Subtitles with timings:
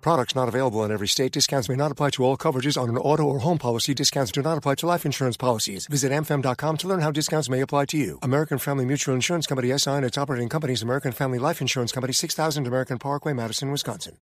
[0.00, 1.32] Products not available in every state.
[1.32, 3.94] Discounts may not apply to all coverages on an auto or home policy.
[3.94, 5.86] Discounts do not apply to life insurance policies.
[5.86, 8.18] Visit amfam.com to learn how discounts may apply to you.
[8.22, 12.12] American Family Mutual Insurance Company SI and its operating companies American Family Life Insurance Company
[12.12, 14.18] 6000 American Parkway, Madison, Wisconsin.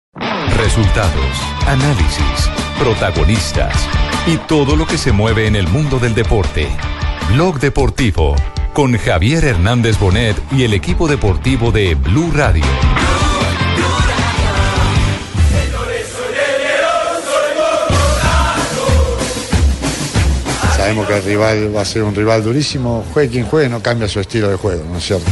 [0.57, 2.49] Resultados, análisis,
[2.79, 3.75] protagonistas
[4.27, 6.67] y todo lo que se mueve en el mundo del deporte.
[7.29, 8.35] Blog Deportivo
[8.75, 12.65] con Javier Hernández Bonet y el equipo deportivo de Blue Radio.
[20.85, 24.07] Sabemos que el rival va a ser un rival durísimo, juegue quien juegue, no cambia
[24.07, 25.25] su estilo de juego, ¿no es cierto?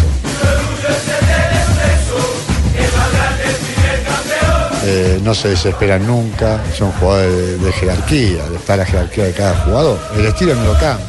[4.84, 10.00] Eh, no se desesperan nunca, son jugadores de, jerarquía, está la jerarquía de cada jugador.
[10.18, 11.06] El estilo no lo cambia.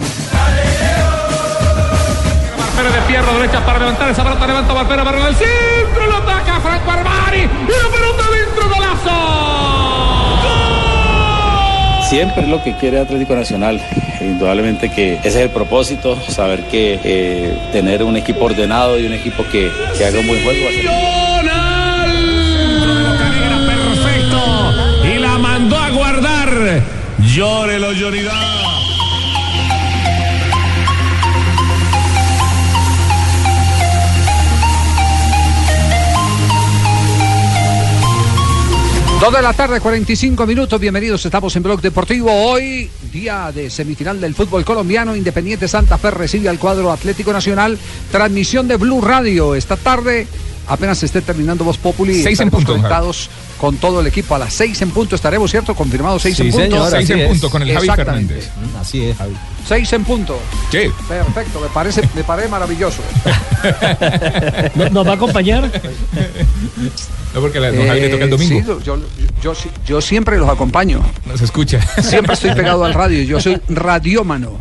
[2.59, 6.91] Barpera de pierna derecha para levantar esa pelota, levanta Barpera, del centro, lo ataca Franco
[6.91, 7.48] Armani,
[12.15, 13.81] Siempre es lo que quiere Atlético Nacional.
[14.20, 19.15] Indudablemente que ese es el propósito, saber que eh, tener un equipo ordenado y un
[19.15, 20.61] equipo que, que haga un buen juego.
[23.67, 25.12] Perfecto.
[25.12, 26.83] Y la mandó a guardar.
[27.19, 28.64] Llórelo, Lloridad.
[39.25, 40.78] Dos de la tarde, 45 minutos.
[40.78, 42.30] Bienvenidos, estamos en Blog Deportivo.
[42.30, 45.16] Hoy, día de semifinal del fútbol colombiano.
[45.16, 47.78] Independiente Santa Fe recibe al cuadro Atlético Nacional.
[48.12, 49.55] Transmisión de Blue Radio.
[49.55, 50.27] Esta tarde,
[50.66, 52.22] apenas se esté terminando Voz Populi.
[52.22, 54.34] Seis en punto, conectados con todo el equipo.
[54.34, 55.75] A las seis en punto estaremos, ¿cierto?
[55.75, 56.91] Confirmado seis Sí, en punto.
[56.91, 57.28] Seis en es.
[57.28, 57.88] punto con el Javi.
[57.88, 58.50] Fernández.
[58.78, 59.34] Así es, Javi.
[59.66, 60.38] Seis en punto.
[60.70, 60.92] ¿Qué?
[61.09, 63.00] Perfecto, me parece, me parece maravilloso.
[64.93, 65.70] ¿Nos va a acompañar?
[67.34, 68.61] No, porque a don Javi le toca el Eh, domingo.
[68.61, 68.99] sí, yo, yo,
[69.43, 69.55] yo-
[69.87, 71.00] yo siempre los acompaño.
[71.27, 71.81] No se escucha.
[72.03, 73.22] Siempre estoy pegado al radio.
[73.25, 74.59] Yo soy radiómano.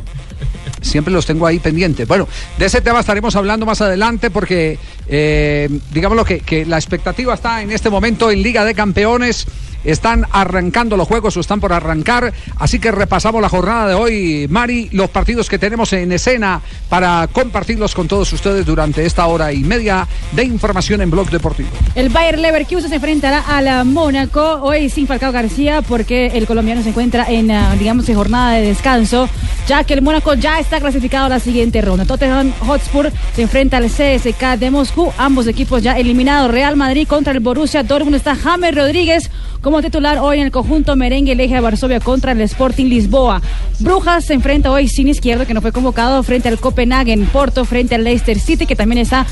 [0.82, 2.08] Siempre los tengo ahí pendientes.
[2.08, 6.78] Bueno, de ese tema estaremos hablando más adelante porque, eh, digamos lo que, que la
[6.78, 9.46] expectativa está en este momento en Liga de Campeones.
[9.84, 12.34] Están arrancando los juegos o están por arrancar.
[12.58, 17.28] Así que repasamos la jornada de hoy, Mari, los partidos que tenemos en escena para
[17.32, 21.70] compartirlos con todos ustedes durante esta hora y media de información en Blog Deportivo.
[21.96, 26.82] El Bayer Leverkusen se enfrentará a la Mónaco hoy sin Falcao García porque el colombiano
[26.84, 29.30] se encuentra en, ah, digamos, en jornada de descanso,
[29.68, 32.06] ya que el Mónaco ya está clasificado a la siguiente ronda.
[32.06, 36.52] Tottenham Hotspur se enfrenta al CSK de Moscú, ambos equipos ya eliminados.
[36.52, 39.30] Real Madrid contra el Borussia Dortmund está James Rodríguez
[39.82, 43.42] titular hoy en el conjunto merengue el eje de Varsovia contra el Sporting Lisboa.
[43.80, 47.96] Brujas se enfrenta hoy sin izquierdo que no fue convocado frente al Copenhagen, Porto frente
[47.96, 49.26] al Leicester City que también está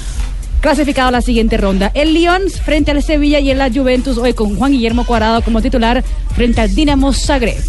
[0.61, 1.91] clasificado a la siguiente ronda.
[1.93, 5.61] El Lyon frente al Sevilla y el la Juventus hoy con Juan Guillermo Cuadrado como
[5.61, 6.03] titular
[6.35, 7.61] frente al Dinamo Zagreb.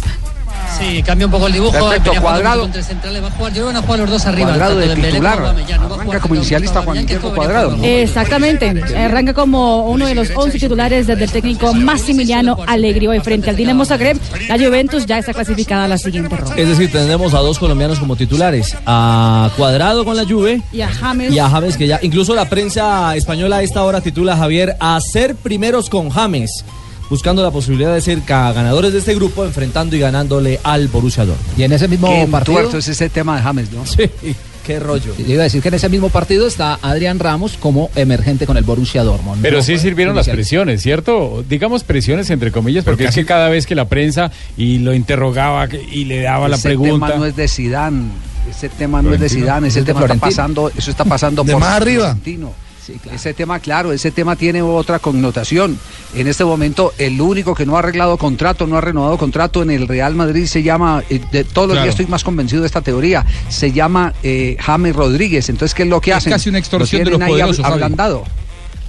[0.79, 1.71] Sí, cambia un poco el dibujo.
[1.71, 2.61] Perfecto, Cuadrado.
[2.61, 4.47] con tres centrales, va a jugar, yo creo que van a jugar los dos arriba.
[4.49, 5.39] Cuadrado de titular.
[5.39, 7.77] no Arranca como inicialista Juan Guillermo Cuadrado.
[7.83, 13.49] Exactamente, arranca como uno de los 11 titulares desde el técnico Massimiliano Allegri hoy frente
[13.49, 14.17] al Dinamo Zagreb.
[14.47, 16.55] La Juventus ya está clasificada a la siguiente ronda.
[16.55, 20.87] Es decir, tenemos a dos colombianos como titulares, a Cuadrado con la Juve Y a
[20.89, 21.31] James.
[21.33, 24.75] y a James que ya, incluso la prensa española a esta hora titula a Javier
[24.79, 26.63] a ser primeros con James,
[27.09, 31.59] buscando la posibilidad de ser ganadores de este grupo, enfrentando y ganándole al Borussia Dortmund.
[31.59, 32.59] Y en ese mismo Qué partido.
[32.59, 33.85] tuerto es ese tema de James, ¿no?
[33.85, 34.09] Sí,
[34.65, 35.13] qué rollo.
[35.17, 38.57] Yo iba a decir que en ese mismo partido está Adrián Ramos como emergente con
[38.57, 39.41] el Borussia Dortmund.
[39.41, 41.43] Pero No sí sirvieron las presiones, ¿cierto?
[41.47, 45.67] Digamos presiones entre comillas, porque es que cada vez que la prensa y lo interrogaba
[45.91, 47.07] y le daba la ese pregunta.
[47.07, 48.11] tema no es de Sidán.
[48.49, 49.29] Ese tema no es de.
[49.29, 52.05] Sidán, ese ¿Es de tema está pasando, eso está pasando De por más arriba.
[52.07, 52.53] Florentino.
[53.13, 55.77] Ese tema, claro, ese tema tiene otra connotación.
[56.13, 59.71] En este momento, el único que no ha arreglado contrato, no ha renovado contrato en
[59.71, 61.83] el Real Madrid se llama, eh, de todos los Claro.
[61.85, 65.49] días estoy más convencido de esta teoría, se llama eh, James Rodríguez.
[65.49, 66.31] Entonces, ¿qué es lo que Es hacen?
[66.33, 67.79] casi una extorsión Lo de los poderosos, ab- Javi.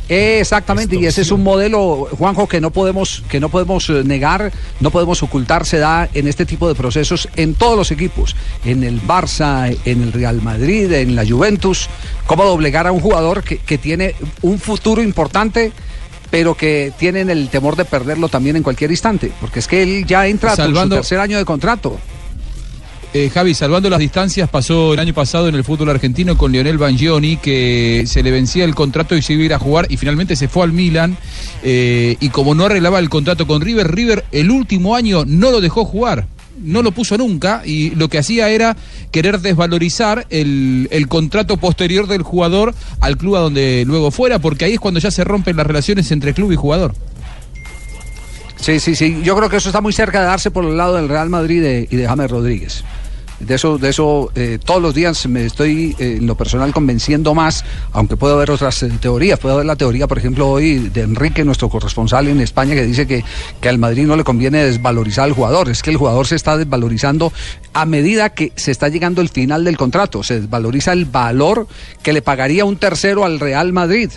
[0.08, 4.52] Exactamente, y ese es un modelo, Juanjo, que no podemos, que no podemos eh, negar,
[4.80, 8.84] no podemos ocultar, se da en este tipo de procesos en todos los equipos, en
[8.84, 11.88] el Barça, en el Real Madrid, en la Juventus,
[12.26, 15.72] cómo doblegar a un jugador que, que tiene un futuro importante,
[16.30, 20.04] pero que tienen el temor de perderlo también en cualquier instante, porque es que él
[20.04, 21.98] ya entra por su tercer año de contrato.
[23.16, 26.78] Eh, Javi, salvando las distancias, pasó el año pasado en el fútbol argentino con Lionel
[26.78, 29.98] Bangioni, que se le vencía el contrato y se iba a ir a jugar y
[29.98, 31.16] finalmente se fue al Milan.
[31.62, 35.60] eh, y como no arreglaba el contrato con River, River el último año no lo
[35.60, 36.26] dejó jugar.
[36.58, 38.76] No lo puso nunca y lo que hacía era
[39.12, 44.72] querer desvalorizar el, contrato posterior del jugador al club a donde luego fuera, porque ahí
[44.72, 46.96] es cuando ya se rompen las relaciones entre club y jugador.
[48.56, 49.20] Sí, sí, sí.
[49.22, 51.86] Yo creo que eso está muy cerca de darse por el lado del Real Madrid
[51.88, 52.82] y de James Rodríguez.
[53.40, 57.34] De eso, de eso eh, todos los días me estoy eh, en lo personal convenciendo
[57.34, 59.38] más, aunque puedo haber otras eh, teorías.
[59.38, 63.06] Puedo haber la teoría, por ejemplo, hoy de Enrique, nuestro corresponsal en España, que dice
[63.06, 63.24] que,
[63.60, 65.68] que al Madrid no le conviene desvalorizar al jugador.
[65.68, 67.32] Es que el jugador se está desvalorizando
[67.72, 70.22] a medida que se está llegando el final del contrato.
[70.22, 71.66] Se desvaloriza el valor
[72.02, 74.10] que le pagaría un tercero al Real Madrid.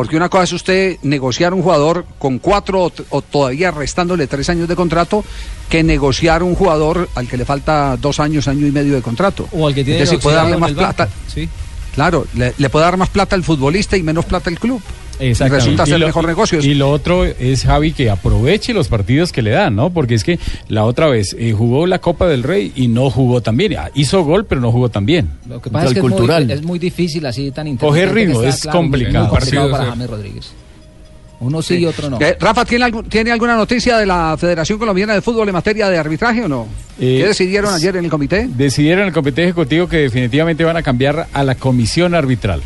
[0.00, 4.66] Porque una cosa es usted negociar un jugador con cuatro o, todavía restándole tres años
[4.66, 5.22] de contrato
[5.68, 9.46] que negociar un jugador al que le falta dos años, año y medio de contrato.
[9.52, 11.06] O al que tiene Entonces, si puede darle más plata.
[11.28, 11.46] Sí.
[11.94, 14.80] Claro, le, le puede dar más plata al futbolista y menos plata al club.
[15.20, 16.60] Y resulta Y ser lo- mejor negocio.
[16.60, 19.90] Y lo otro es Javi que aproveche los partidos que le dan, ¿no?
[19.90, 20.38] Porque es que
[20.68, 23.74] la otra vez eh, jugó la Copa del Rey y no jugó tan bien.
[23.78, 25.28] Ah, Hizo gol, pero no jugó tan bien.
[25.48, 28.42] Lo que pasa es que es muy, es muy difícil así tan Coger intermitente ritmo
[28.48, 29.24] es claro, complicado.
[29.26, 29.90] muy complicado Partidos, para sí.
[29.90, 30.52] James Rodríguez.
[31.42, 32.20] Uno sí, y otro no.
[32.20, 35.96] Eh, Rafa, ¿tiene, ¿tiene alguna noticia de la Federación Colombiana de Fútbol en materia de
[35.96, 36.66] arbitraje o no?
[36.98, 38.46] Eh, ¿Qué decidieron ayer en el comité?
[38.54, 42.60] Decidieron en el comité ejecutivo que definitivamente van a cambiar a la comisión arbitral.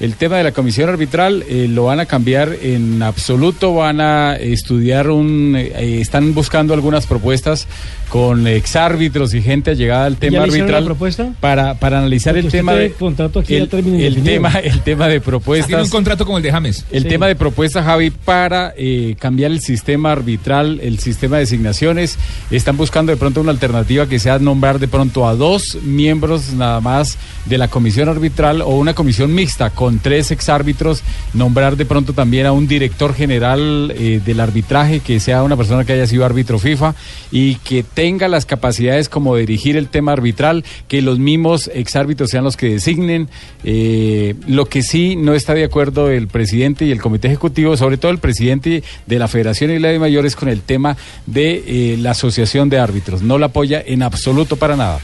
[0.00, 4.36] El tema de la comisión arbitral eh, lo van a cambiar en absoluto, van a
[4.36, 7.66] estudiar un, eh, están buscando algunas propuestas
[8.08, 11.32] con exárbitros y gente allegada al tema ¿Ya le hicieron arbitral la propuesta?
[11.40, 15.20] para para analizar Porque el tema de contrato aquí el, el tema el tema de
[15.20, 16.84] propuestas Tiene un contrato como el de James.
[16.92, 17.08] el Sí.
[17.08, 22.18] tema de propuesta, Javi, para eh, cambiar el sistema arbitral, el sistema de designaciones,
[22.50, 26.80] están buscando de pronto una alternativa que sea nombrar de pronto a dos miembros nada
[26.80, 31.02] más de la comisión arbitral o una comisión mixta con tres exárbitros,
[31.32, 35.84] nombrar de pronto también a un director general eh, del arbitraje que sea una persona
[35.84, 36.94] que haya sido árbitro FIFA
[37.30, 42.44] y que tenga las capacidades como dirigir el tema arbitral, que los mismos exárbitros sean
[42.44, 43.28] los que designen.
[43.64, 47.96] Eh, lo que sí no está de acuerdo el presidente y el comité ejecutivo, sobre
[47.96, 50.96] todo el presidente de la Federación y la de Mayores, con el tema
[51.26, 53.22] de eh, la asociación de árbitros.
[53.22, 55.00] No la apoya en absoluto para nada.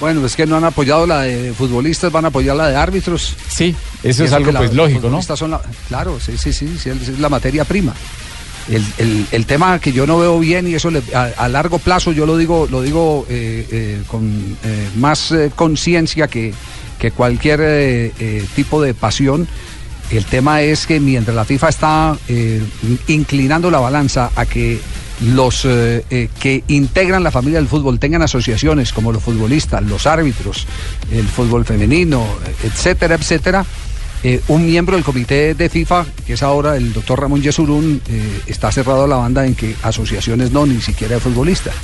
[0.00, 3.34] Bueno, es que no han apoyado la de futbolistas, van a apoyar la de árbitros.
[3.48, 5.20] Sí, eso es algo la- pues lógico, ¿no?
[5.22, 7.94] son la- claro, sí, sí, sí, sí, es la materia prima.
[8.68, 11.78] El, el- el tema que yo no veo bien y eso le- a, a largo
[11.78, 16.52] plazo yo lo digo lo digo eh, eh, con eh, más conciencia que,
[16.98, 18.12] que cualquier
[18.54, 19.48] tipo de pasión.
[20.10, 22.16] El tema es que mientras la FIFA está
[23.08, 24.80] inclinando la balanza a que
[25.20, 30.06] los eh, eh, que integran la familia del fútbol tengan asociaciones como los futbolistas, los
[30.06, 30.66] árbitros,
[31.10, 32.24] el fútbol femenino,
[32.62, 33.64] etcétera, etcétera,
[34.22, 38.00] eh, un miembro del comité de FIFA, que es ahora el doctor Ramón Yesurún,
[38.46, 41.74] está cerrado a la banda en que asociaciones no, ni siquiera de futbolistas.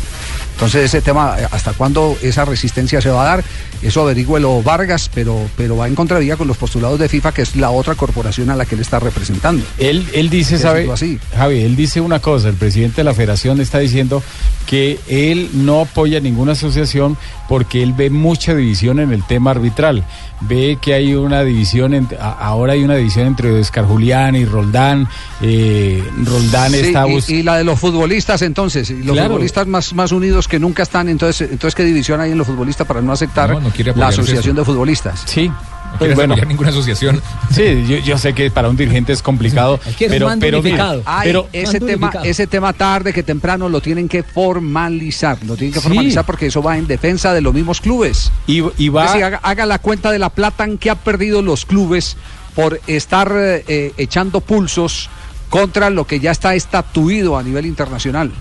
[0.55, 3.45] Entonces ese tema, eh, ¿hasta cuándo esa resistencia se va a dar?
[3.83, 7.55] Eso averígüelo Vargas, pero, pero va en contravía con los postulados de FIFA, que es
[7.57, 9.63] la otra corporación a la que él está representando.
[9.79, 10.91] Él, él dice, ¿sabe?
[10.91, 11.19] así.
[11.37, 14.23] Javi, él dice una cosa, el presidente de la federación está diciendo
[14.67, 17.19] que él no apoya ninguna asociación
[17.49, 20.05] porque él ve mucha división en el tema arbitral.
[20.41, 25.09] Ve que hay una división, en- ahora hay una división entre Oscar Julián y Roldán.
[25.43, 29.31] eh, Roldán Sí, está y, y la de los futbolistas entonces, y los Claro.
[29.31, 32.87] futbolistas más, más unidos que nunca están, entonces, entonces ¿qué división hay en los futbolistas
[32.87, 34.61] para no aceptar No, no quiere la asociación eso.
[34.61, 35.23] de futbolistas?
[35.27, 35.49] Sí.
[35.49, 37.23] No quiere apoyar ninguna asociación.
[37.53, 41.49] Sí, yo, yo sé que para un dirigente es complicado, pero, pero, mire, Ay, pero
[41.53, 45.87] ese tema, ese tema tarde que temprano lo tienen que formalizar, lo tienen que Sí.
[45.87, 48.33] formalizar porque eso va en defensa de los mismos clubes.
[48.49, 51.65] Y, y va- haga, haga la cuenta de la plata en que han perdido los
[51.65, 52.17] clubes
[52.57, 55.09] por estar eh, eh, echando pulsos
[55.49, 58.33] contra lo que ya está estatuido a nivel internacional.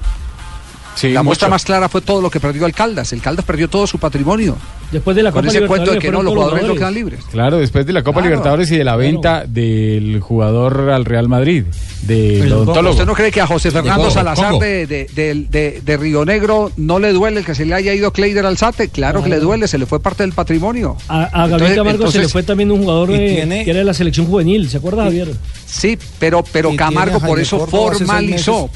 [0.96, 3.12] Sí, la muestra más clara fue todo lo que perdió el Caldas.
[3.14, 4.56] El Caldas perdió todo su patrimonio.
[4.92, 6.94] Después de la Con Copa ese cuento de Libertadores que no, los jugadores no quedan
[6.94, 7.20] libres.
[7.32, 11.28] Claro, después de la Copa Claro, Libertadores y de la venta del jugador al Real
[11.28, 11.64] Madrid,
[12.04, 12.92] del odontólogo.
[12.92, 16.26] ¿Usted no cree que a José Fernando Congo, Salazar de, de, de- de- de Río
[16.26, 18.90] Negro no le duele el que se le haya ido Kleider Alzate?
[18.90, 20.96] Claro que le duele, se le fue parte del patrimonio.
[21.08, 23.80] A, a Gabriel Camargo se le fue también un jugador ¿Y eh, tiene- que era
[23.80, 25.30] de la selección juvenil, ¿se acuerda Javier?
[25.66, 28.70] Sí, pero, pero Camargo por eso formalizó.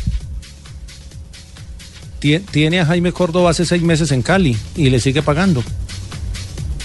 [2.19, 5.63] Tiene a Jaime Córdoba hace seis meses en Cali y le sigue pagando.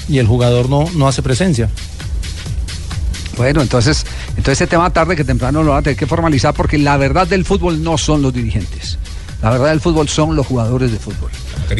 [0.08, 1.70] Y el jugador no, no hace presencia.
[3.36, 6.76] Bueno, entonces, entonces ese tema tarde que temprano lo van a tener que formalizar porque
[6.76, 8.98] la verdad del fútbol no son los dirigentes.
[9.42, 11.30] La verdad del fútbol son los jugadores de fútbol.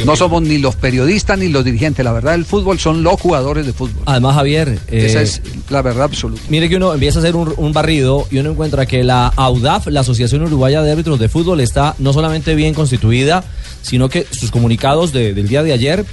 [0.04, 2.04] No somos ni los periodistas ni los dirigentes.
[2.04, 4.02] La verdad, el fútbol son los jugadores de fútbol.
[4.06, 4.78] Además, Javier.
[4.88, 6.42] Esa eh, es la verdad absoluta.
[6.48, 9.88] Mire que uno empieza a hacer un, un barrido y uno encuentra que la AUDAF,
[9.88, 13.44] la Asociación Uruguaya de Árbitros de Fútbol, está no solamente bien constituida,
[13.82, 16.04] sino que sus comunicados de- del día de ayer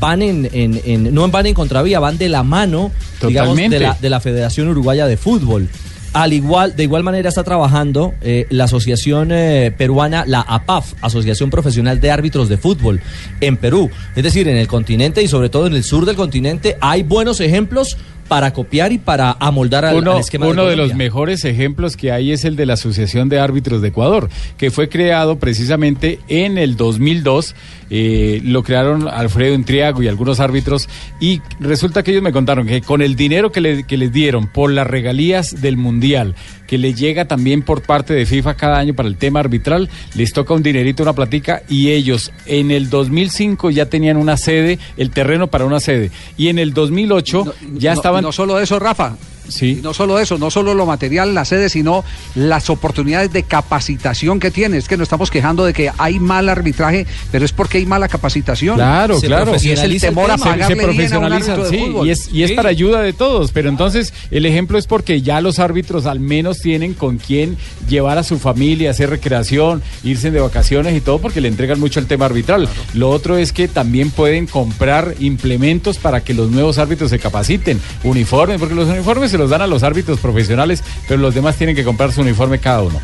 [0.00, 2.90] van en, en- en- no van en contravía, van de la mano,
[3.26, 3.80] digamos, de Totalmente.
[3.80, 5.68] la, de la Federación Uruguaya de Fútbol.
[6.16, 11.50] Al igual, de igual manera está trabajando eh, la asociación eh, peruana, la APAF, Asociación
[11.50, 13.02] Profesional de Árbitros de Fútbol,
[13.42, 13.90] en Perú.
[14.14, 17.40] Es decir, en el continente y sobre todo en el sur del continente hay buenos
[17.40, 20.86] ejemplos para copiar y para amoldar al, Uno, al esquema uno de Colombia.
[20.86, 24.70] los mejores ejemplos que hay es el de la Asociación de Árbitros de Ecuador, que
[24.70, 27.54] fue creado precisamente en el 2002.
[27.90, 30.88] Eh, lo crearon Alfredo Entriago y algunos árbitros.
[31.20, 34.46] Y resulta que ellos me contaron que con el dinero que, le- que les dieron
[34.48, 36.34] por las regalías del Mundial,
[36.66, 40.32] que le llega también por parte de FIFA cada año para el tema arbitral, les
[40.32, 41.62] toca un dinerito, una platica.
[41.68, 46.10] Y ellos en el 2005 ya tenían una sede, el terreno para una sede.
[46.36, 48.22] Y en el 2008 ya No- estaban.
[48.24, 49.16] No solo eso, Rafa.
[49.48, 49.76] Sí.
[49.78, 54.40] Y no solo eso, no solo lo material, la sede, sino las oportunidades de capacitación
[54.40, 54.76] que tiene.
[54.78, 58.08] Es que nos estamos quejando de que hay mal arbitraje, pero es porque hay mala
[58.08, 58.76] capacitación.
[58.76, 59.52] Claro, Se claro.
[59.60, 62.06] Y es el temor a Se- se bien a un profesionaliza, árbitro de sí, fútbol.
[62.06, 62.56] y es, y es Sí.
[62.56, 63.52] para ayuda de todos.
[63.52, 67.56] Pero entonces el ejemplo es porque ya los árbitros al menos tienen con quién
[67.88, 72.00] llevar a su familia, hacer recreación, irse de vacaciones y todo, porque le entregan mucho
[72.00, 72.68] el tema arbitral.
[72.94, 77.80] Lo otro es que también pueden comprar implementos para que los nuevos árbitros se capaciten,
[78.04, 81.76] uniformes, porque los uniformes se los dan a los árbitros profesionales, pero los demás tienen
[81.76, 83.00] que comprar su uniforme cada uno.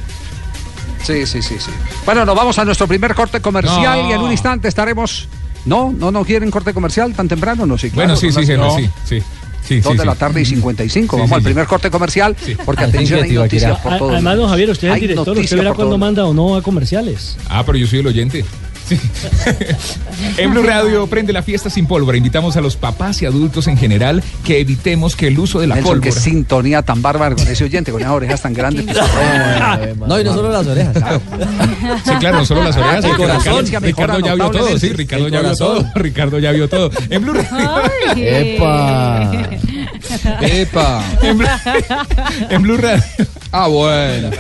[1.05, 1.71] Sí, sí, sí, sí.
[2.07, 4.09] Bueno, nos vamos a nuestro primer corte comercial No.
[4.09, 5.29] y en un instante estaremos.
[5.65, 7.91] No, no, no quieren corte comercial tan temprano, no, sí.
[7.95, 8.71] Bueno, claro, sí, no, sí, no.
[8.77, 9.27] jefe, sí, sí.
[9.65, 10.07] Sí, Dos sí, de sí.
[10.09, 11.17] la tarde y 55.
[11.17, 11.45] Sí, Vamos sí, al sí.
[11.45, 14.49] primer corte comercial, porque atención, hay noticias por A- todos Además, don.
[14.51, 17.37] Javier, usted es el director, usted verá cuándo manda o no a comerciales.
[17.49, 18.45] Ah, pero yo soy el oyente.
[18.89, 18.99] Sí.
[20.39, 22.17] en Blue Radio prende la fiesta sin pólvora.
[22.17, 25.77] Invitamos a los papás y adultos en general que evitemos que el uso de la
[25.77, 26.23] Nelson, qué pólvora.
[26.23, 28.87] sintonía tan bárbara con ese oyente, con esas orejas tan grandes.
[30.07, 30.95] No, y no solo las orejas.
[32.05, 33.05] Sí, claro, no solo las orejas.
[33.05, 33.65] El porque corazón.
[33.65, 35.87] Ricardo, Ricardo ya vio todo, sí, Ricardo ya vio todo.
[35.95, 36.91] Ricardo ya vio todo.
[37.09, 37.83] En Blue Radio.
[38.17, 39.31] ¡Epa!
[40.41, 41.05] ¡Epa!
[41.23, 41.49] En Blue,
[42.51, 43.03] en Blue Radio.
[43.51, 44.31] Ah, bueno.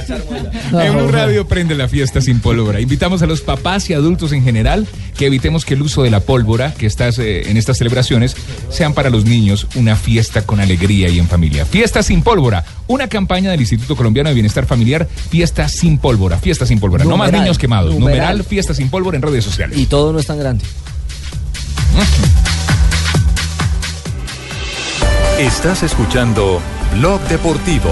[0.72, 2.80] En Blue Radio prende la fiesta sin pólvora.
[2.80, 6.20] Invitamos a los papás y adultos en general que evitemos que el uso de la
[6.20, 8.34] pólvora que estás eh, en estas celebraciones
[8.70, 11.66] sean para los niños una fiesta con alegría y en familia.
[11.66, 16.66] Fiesta sin pólvora, una campaña del Instituto Colombiano de Bienestar Familiar, Fiesta sin pólvora, fiesta
[16.66, 17.04] sin pólvora.
[17.04, 17.92] no más niños quemados.
[17.92, 18.18] numeral.
[18.18, 19.78] Numeral, fiesta sin pólvora en redes sociales.
[19.78, 20.64] Y todo no es tan grande.
[25.42, 27.90] Estás escuchando Blog Deportivo.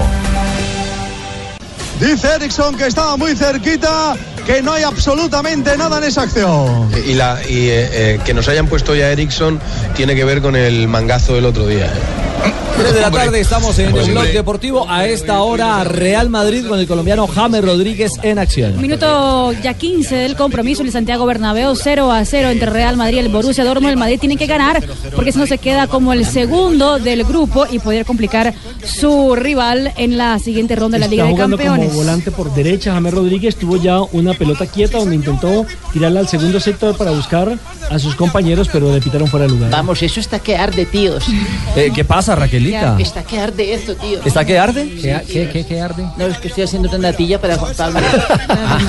[1.99, 4.15] Dice Erickson que estaba muy cerquita,
[4.45, 6.89] que no hay absolutamente nada en esa acción.
[7.05, 9.59] Y, la, y eh, eh, que nos hayan puesto ya Ericsson
[9.97, 11.87] tiene que ver con el mangazo del otro día.
[11.87, 12.30] ¿eh?
[12.77, 14.89] 3 de la tarde estamos en el blog deportivo.
[14.89, 18.81] A esta hora, Real Madrid con el colombiano James Rodríguez en acción.
[18.81, 23.17] Minuto ya 15 del compromiso en el Santiago Bernabéu, 0 a 0 entre Real Madrid
[23.17, 23.91] y el Borussia Dortmund.
[23.91, 24.83] El Madrid tiene que ganar
[25.15, 29.93] porque si no se queda como el segundo del grupo y poder complicar su rival
[29.97, 31.87] en la siguiente ronda de la Liga Está de jugando Campeones.
[31.89, 32.93] como volante por derecha.
[32.93, 37.57] James Rodríguez tuvo ya una pelota quieta donde intentó tirarla al segundo sector para buscar
[37.89, 39.69] a sus compañeros, pero le pitaron fuera de lugar.
[39.69, 41.25] Vamos, eso está que arde, tíos.
[41.75, 42.97] Eh, ¿Qué pasa, Raquelita?
[42.99, 44.19] Está que arde esto, tío.
[44.23, 44.89] ¿Está que arde?
[45.01, 46.05] ¿Qué, qué, qué, arde?
[46.17, 47.99] No, es que estoy haciendo una natilla para Juan Pablo.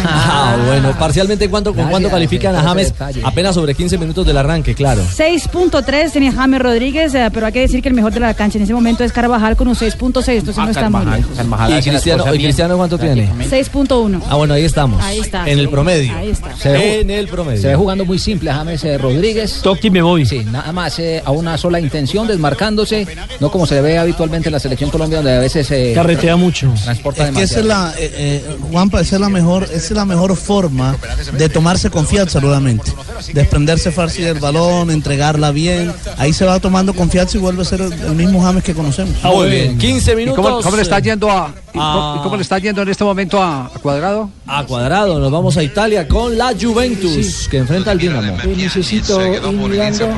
[0.04, 2.92] Ah, bueno, parcialmente ¿cuánto, ¿con cuánto califican a James?
[3.25, 5.02] Apenas sobre 15 minutos del arranque, claro.
[5.02, 8.58] 6.3 tenía James Rodríguez, eh, pero hay que decir que el mejor de la cancha
[8.58, 10.28] en ese momento es Carvajal con un 6.6.
[10.28, 11.37] Entonces no está muy lejos.
[11.70, 13.28] ¿Y Cristiano, ¿y Cristiano cuánto tiene?
[13.28, 14.22] 6.1.
[14.28, 15.02] Ah, bueno, ahí estamos.
[15.02, 15.49] Ahí está.
[15.49, 16.16] En el promedio.
[16.16, 16.56] Ahí está.
[16.56, 17.61] Se ve, En el promedio.
[17.61, 19.62] se ve jugando muy simple James eh, Rodríguez.
[19.82, 20.25] Y me voy.
[20.26, 23.06] Sí, nada más eh, a una sola intención, desmarcándose,
[23.40, 26.36] no como se le ve habitualmente en la selección Colombia, donde a veces se Carretea
[26.36, 26.72] mucho.
[26.82, 29.90] transporta Es que esa es la, eh, eh, Juanpa, esa es la mejor, esa es
[29.92, 30.96] la mejor forma
[31.32, 32.92] de tomarse confianza nuevamente.
[33.32, 35.92] Desprenderse fácil del balón, entregarla bien.
[36.18, 39.14] Ahí se va tomando confianza y vuelve a ser el, mismo James que conocemos.
[39.22, 40.44] Ah, Muy bien, 15 ¿Y minutos.
[40.44, 41.92] cómo, cómo le está yendo a, Ah.
[41.94, 44.30] cómo- y cómo le está yendo en este momento a, a Cuadrado?
[44.46, 48.36] A cuadrado, nos vamos a Italia con la Juventus que enfrenta al Dinamo.
[48.56, 50.08] necesito ir mirando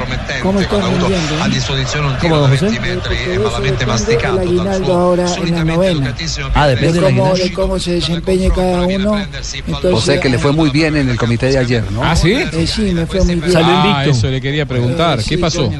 [0.42, 1.42] cómo están rindiendo.
[1.42, 6.14] A disposizione un malamente El aguinaldo ahora en la novena.
[6.54, 9.18] Ah, depende de cómo, de cómo se desempeñe cada uno.
[9.18, 12.02] Entonces, José, que le fue muy bien en el comité de ayer, ¿no?
[12.02, 12.32] ¿Ah, sí?
[12.32, 13.52] Eh, sí, me fue muy bien.
[13.56, 15.22] ah, eso le quería preguntar.
[15.22, 15.70] ¿Qué pasó?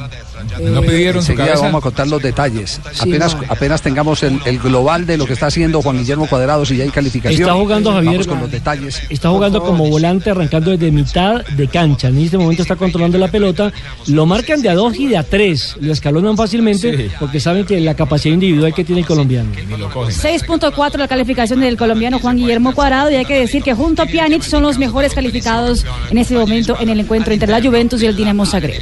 [0.61, 1.63] No pidieron su cabeza.
[1.63, 2.81] vamos a contar los detalles.
[2.93, 3.43] Sí, apenas, no.
[3.49, 6.85] apenas tengamos el, el global de lo que está haciendo Juan Guillermo Cuadrado, si ya
[6.85, 7.43] hay calificación.
[7.43, 8.27] Está jugando Vamos Javier.
[8.27, 9.03] con los detalles.
[9.11, 12.09] Está jugando como volante arrancando desde mitad de cancha.
[12.09, 13.73] En este momento está controlando la pelota.
[14.07, 15.77] Lo marcan de a dos y de a tres.
[15.81, 19.51] Lo escalonan fácilmente porque saben que la capacidad individual que tiene el colombiano.
[19.53, 24.07] 6.4 la calificación del colombiano Juan Guillermo Cuadrado y hay que decir que junto a
[24.07, 28.07] Pjanic son los mejores calificados en este momento en el encuentro entre la Juventus y
[28.07, 28.81] el Dinamo Zagreb.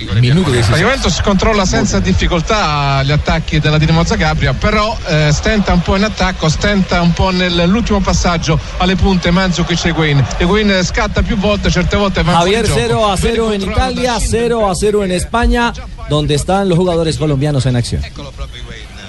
[0.71, 1.21] La Juventus
[1.52, 6.49] controlla senza difficoltà gli attacchi della Dinamo Zagabria, però eh, stenta un po' in attacco,
[6.49, 10.25] stenta un po' nell'ultimo passaggio alle punte Mandzukic e Higuain.
[10.38, 12.94] Higuain scatta più volte, certe volte va Javier fuori gioco.
[12.94, 15.73] 0 a 0 en Italia, 0 a 0 en España,
[16.09, 18.02] donde están los jugadores colombianos en acción.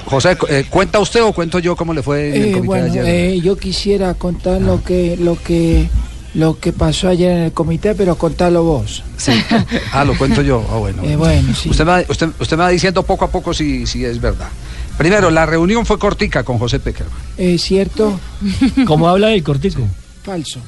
[0.06, 2.84] José, eh, ¿cuenta usted o cuento yo cómo le fue en el Eh, comité bueno,
[2.94, 3.06] de ayer?
[3.36, 5.88] eh, yo quisiera contar lo que lo que
[6.36, 9.04] lo que pasó ayer en el comité, pero contarlo vos.
[9.94, 10.66] Ah, lo cuento yo.
[10.72, 11.04] Ah, bueno.
[11.04, 11.70] Eh, bueno, sí.
[11.70, 14.50] usted, me va, usted, usted me va diciendo poco a poco si, si es verdad.
[14.98, 17.16] Primero, la reunión fue cortica con José Peckerman.
[17.38, 18.20] ¿Es cierto?
[18.86, 19.82] Como habla del cortico.
[20.24, 20.60] Falso.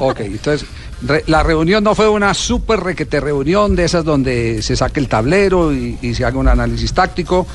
[0.00, 0.66] Ok, entonces,
[1.02, 5.08] re- la reunión no fue una súper requete reunión de esas donde se saque el
[5.08, 7.46] tablero y, y se haga un análisis táctico,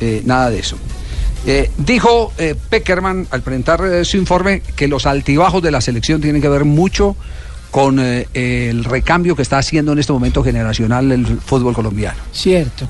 [0.00, 0.76] eh, nada de eso.
[1.46, 6.20] Eh, dijo eh, Peckerman al presentar eh, su informe que los altibajos de la selección
[6.20, 7.16] tienen que ver mucho
[7.70, 12.18] con eh, el recambio que está haciendo en este momento generacional el fútbol colombiano.
[12.32, 12.86] Cierto.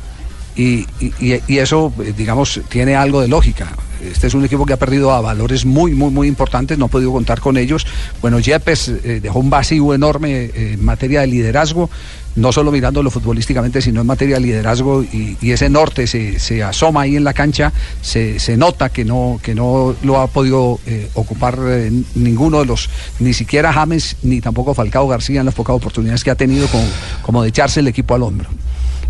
[0.56, 0.84] Y,
[1.20, 3.68] y- eso, digamos, tiene algo de lógica.
[4.02, 6.88] Este es un equipo que ha perdido a valores muy, muy, muy importantes, no ha
[6.88, 7.86] podido contar con ellos.
[8.20, 11.88] Bueno, Yepes eh, dejó un vacío enorme eh, en materia de liderazgo,
[12.36, 17.16] no solo mirándolo futbolísticamente, sino en materia de liderazgo, y, ese norte se, asoma ahí
[17.16, 17.72] en la cancha,
[18.02, 22.66] se, se nota que no, que no lo ha podido eh, ocupar eh, ninguno de
[22.66, 26.68] los, ni siquiera James, ni tampoco Falcao García en las pocas oportunidades que ha tenido
[26.68, 26.84] como,
[27.22, 28.48] como de echarse el equipo al hombro.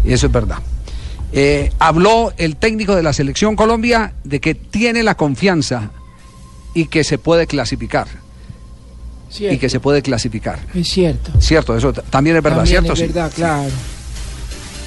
[0.04, 0.58] Eso es verdad.
[1.32, 5.90] Eh, habló el técnico de la selección Colombia de que tiene la confianza
[6.74, 8.08] y que se puede clasificar.
[9.30, 9.54] Cierto.
[9.54, 10.58] y que se puede clasificar.
[10.74, 11.30] Es cierto.
[11.40, 12.92] Cierto, eso también es verdad, también ¿cierto?
[13.00, 13.36] Es verdad, sí.
[13.36, 13.68] claro.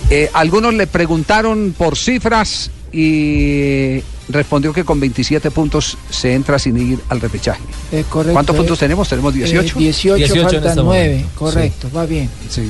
[0.09, 6.77] Eh, algunos le preguntaron por cifras y respondió que con 27 puntos se entra sin
[6.91, 7.62] ir al repechaje.
[8.09, 8.33] Correcto.
[8.33, 9.07] ¿Cuántos eh, puntos tenemos?
[9.09, 9.75] Tenemos 18.
[9.77, 11.29] Eh, 18, 18, este faltan 9, momento.
[11.35, 11.95] correcto, sí.
[11.95, 12.29] va bien.
[12.50, 12.70] Sí,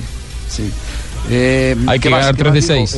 [0.50, 0.70] sí.
[1.30, 2.98] Eh, Hay que ganar 3 de 6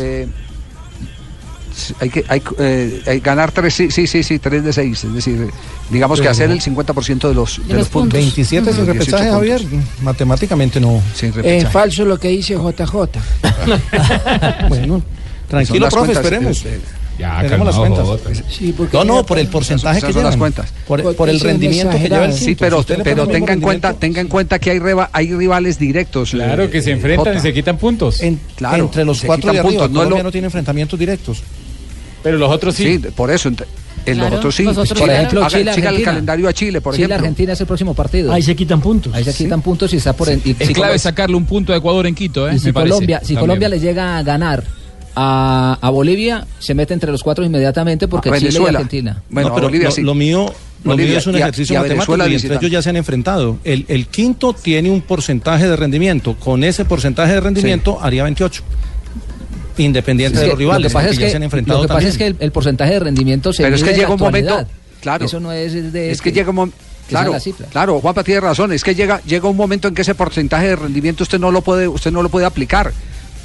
[2.00, 5.04] hay que hay, eh, hay ganar tres, sí, sí, sí, sí, tres de seis.
[5.04, 5.50] Es decir,
[5.90, 8.14] digamos que hacer el 50% de los, de los los puntos.
[8.14, 9.34] 27 sin 18 repechaje, puntos.
[9.34, 9.62] Javier.
[10.02, 11.02] Matemáticamente no.
[11.14, 11.72] Sin Es repechaje.
[11.74, 12.94] falso lo que dice JJ.
[14.70, 15.02] bueno,
[15.48, 16.66] tranquilo, profe, cuentas, esperemos.
[16.66, 16.80] eh,
[17.18, 18.06] Ya, Veremos las cuentas.
[18.06, 18.30] Jota.
[18.50, 20.68] Sí, porque No, no, por el porcentaje que son las cuentas.
[20.88, 22.36] Por, por el rendimiento que lleva el exageradas.
[22.40, 22.60] Sí, quinto.
[22.60, 26.32] pero, Si pero tenga en cuenta, tenga en cuenta que hay, reba- hay rivales directos.
[26.32, 28.22] Claro eh, que se enfrentan y se quitan puntos.
[28.22, 31.00] en- Claro, entre los cuatro de arriba, puntos, no es Colombia lo- no tiene enfrentamientos
[31.00, 31.42] directos.
[32.26, 33.08] Pero los otros Sí, sí.
[33.16, 33.50] por eso.
[33.50, 34.64] En los Claro, otros sí.
[34.64, 36.12] los otros Por sí, ejemplo, Haga- Chile, siga el Argentina.
[36.12, 37.16] calendario a Chile, por Chile, ejemplo.
[37.24, 38.34] Argentina es el próximo partido.
[38.34, 39.14] Ahí se quitan puntos.
[39.14, 41.72] Ahí se quitan puntos y está por en- y Es si clave sacarle un punto
[41.72, 42.56] a Ecuador en Quito, ¿eh?
[42.56, 43.40] y si me parece, Colombia, si también.
[43.42, 44.64] Colombia le llega a ganar
[45.16, 48.80] a, a Bolivia, se mete entre los cuatro inmediatamente porque A Chile y Venezuela.
[48.80, 49.22] Argentina.
[49.30, 50.02] Bueno, No, pero Bolivia lo, sí.
[50.02, 50.46] lo mío,
[50.84, 52.82] lo Bolivia mío es un y ejercicio y a matemático Venezuela y entre ellos ya
[52.82, 53.58] se han enfrentado.
[53.64, 56.36] El, el quinto tiene un porcentaje de rendimiento.
[56.36, 58.62] Con ese porcentaje de rendimiento haría 28.
[59.78, 61.88] Independiente Sí, de los rivales, lo que pasa es ya que, se han enfrentado lo
[61.88, 64.20] que pasa es que el, el porcentaje de rendimiento se Pero es que llega un
[64.20, 64.66] la momento.
[65.02, 65.26] Claro.
[65.26, 66.78] Eso no es de Es que llega un momento.
[67.04, 67.68] es Claro, la cifra.
[67.68, 68.72] claro, Juanpa tiene razón.
[68.74, 71.62] Es que llega, llega un momento en que ese porcentaje de rendimiento usted no lo
[71.62, 72.92] puede, usted no lo puede aplicar.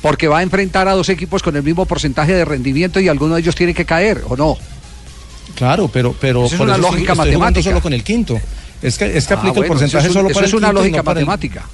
[0.01, 3.35] Porque va a enfrentar a dos equipos con el mismo porcentaje de rendimiento y alguno
[3.35, 4.57] de ellos tiene que caer, ¿o no?
[5.57, 7.63] Claro, pero, pero Eso es por una eso lógica estoy matemática.
[7.71, 8.41] solo con el quinto.
[8.81, 10.53] Es que, es que Ah, aplica bueno, el porcentaje eso es, solo eso para es
[10.53, 11.69] el una quinto lógica no para el- matemática.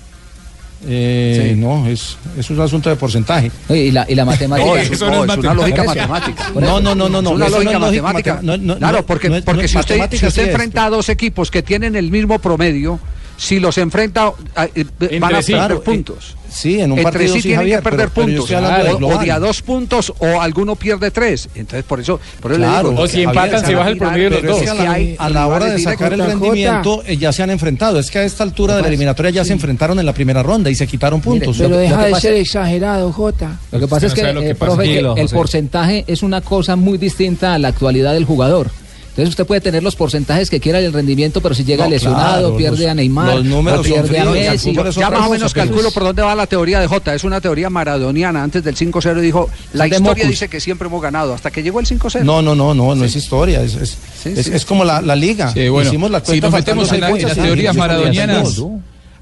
[0.88, 1.60] Eh, Sí.
[1.60, 3.50] No, es, es un asunto de porcentaje.
[3.68, 4.68] Y la, y la matemática.
[4.68, 6.50] No, eso no, es una lógica matemática.
[6.54, 7.30] No, no, no, no, no.
[7.30, 8.34] Es una no lógica matemática.
[8.36, 10.30] mate- no, no, claro, no, porque, no es- porque no es si usted, si usted
[10.30, 10.48] sí es.
[10.48, 13.00] enfrenta a dos equipos que tienen el mismo promedio,
[13.36, 14.84] si los enfrenta, ah, eh,
[15.20, 15.52] van a sí.
[15.52, 16.36] perder Claro, eh, puntos.
[16.48, 19.12] Sí, en un Entre partido sí tienen Javier, que perder pero- pero puntos.
[19.12, 21.48] o, de a dos puntos o alguno pierde tres.
[21.54, 23.02] Entonces, por eso, por eso Claro, le digo.
[23.02, 24.74] o si empatan, se baja el promedio de los pero es dos.
[24.76, 27.98] que hay a la hora de sacar el rendimiento eh, ya se han enfrentado.
[27.98, 30.70] Es que a esta altura de la eliminatoria ya se enfrentaron en la primera ronda
[30.70, 31.56] y se quitaron puntos.
[31.58, 33.58] Pero lo deja de pasa- ser exagerado, Jota.
[33.72, 37.68] Lo que pasa es eh, que el porcentaje es una cosa muy distinta a la
[37.68, 38.70] actualidad del jugador.
[39.16, 42.40] Entonces usted puede tener los porcentajes que quiera del rendimiento, pero si llega No, lesionado,
[42.50, 44.74] claro, pierde los- a Neymar, los números o son pierde a fríos, Messi.
[45.00, 47.14] Ya más o menos calculo por dónde va la teoría de Jota.
[47.14, 48.42] Es una teoría maradoniana.
[48.42, 50.28] Antes del 5-0 dijo, la historia Mocus.
[50.28, 52.24] dice que siempre hemos ganado, hasta que llegó el 5-0.
[52.24, 53.62] No, no, no, no, no es historia.
[53.62, 54.50] Es, es, Sí, es, sí.
[54.52, 55.50] es como la, la liga.
[55.50, 58.62] Sí, bueno, Hicimos la si cuenta nos faltando metemos en, la- en las teorías maradonianas,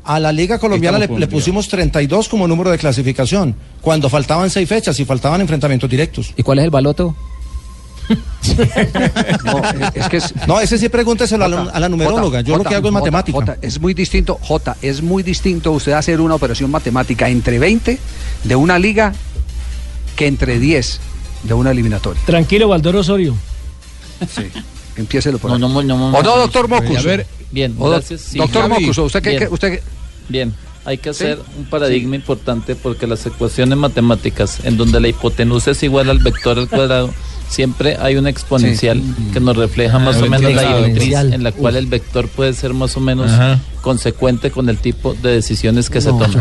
[0.03, 4.69] A la Liga Colombiana le, le pusimos 32 como número de clasificación, cuando faltaban seis
[4.69, 6.35] fechas y faltaban enfrentamientos directos.
[6.37, 7.15] ¿Y cuál es el baloto?
[9.45, 9.63] No,
[9.95, 12.41] es que es- No, ese sí pregúnteselo a la, a la numeróloga.
[12.43, 13.39] Yo lo que hago es matemática.
[13.39, 17.99] Jota, es muy distinto, J, es muy distinto usted hacer una operación matemática entre 20
[18.45, 19.13] de una liga
[20.17, 21.01] que entre 10
[21.45, 22.23] de una eliminatoria.
[22.27, 23.35] Tranquilo, Valdor Osorio.
[24.35, 24.45] Sí.
[24.97, 25.61] Empiécelo por No, ahí.
[25.61, 26.99] no, no, no, ¿O no, doctor Mocus?
[26.99, 28.39] a ver, bien, O doc- gracias, sí.
[28.39, 29.49] doctor Javi, Mocus, ¿usted qué, bien.
[29.51, 29.83] usted qué-
[30.29, 35.73] Bien, hay que hacer un paradigma importante porque las ecuaciones matemáticas, en donde la hipotenusa
[35.73, 37.13] es igual al vector al cuadrado,
[37.55, 39.01] siempre hay una exponencial
[39.33, 42.53] que nos refleja más Ah, o menos la directriz en la cual el vector puede
[42.53, 43.61] ser más o menos Ajá.
[43.85, 46.33] Consecuente con el tipo de decisiones que se toman.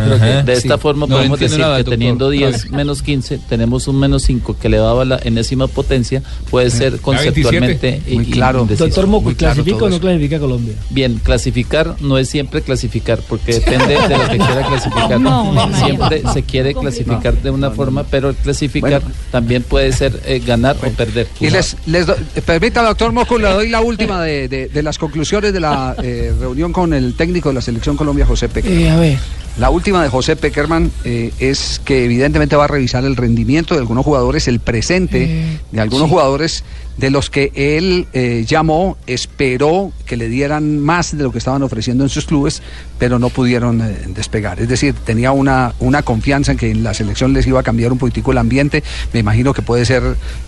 [0.46, 0.82] De esta Sí.
[0.82, 1.94] forma No podemos decir nada, que doctor.
[2.00, 2.76] teniendo 10 Javi.
[2.76, 8.02] menos 15, tenemos un menos 5 que elevado a la enésima potencia, puede ser conceptualmente
[8.10, 8.62] Muy claro.
[8.62, 8.86] indeciso.
[8.86, 10.74] Doctor Moco, Muy ¿clasifica o no clasifica Colombia?
[10.90, 15.20] Bien, clasificar no es siempre clasificar, porque depende de lo que quiera clasificar.
[15.20, 19.02] No, siempre se quiere clasificar de una forma, pero el clasificar
[19.32, 21.28] también puede ser eh, ganar o perder.
[21.42, 24.98] Y les, les do- permita, doctor Mocus, le doy la última de, de- de las
[24.98, 28.88] conclusiones de la eh, reunión con el técnico de la Selección Colombia, José Peckerman.
[28.88, 29.18] A ver.
[29.60, 33.82] La última de José Peckerman eh, es que evidentemente va a revisar el rendimiento de
[33.82, 36.12] algunos jugadores, el presente Eh, de algunos sí.
[36.12, 36.64] jugadores
[36.98, 41.64] de los que él eh, llamó, esperó que le dieran más de lo que estaban
[41.64, 42.62] ofreciendo en sus clubes,
[43.00, 44.60] pero no pudieron eh, despegar.
[44.60, 47.92] Es decir, tenía una, una confianza en que en la selección les iba a cambiar
[47.92, 48.84] un poquitico el ambiente.
[49.12, 50.04] Me imagino que puede ser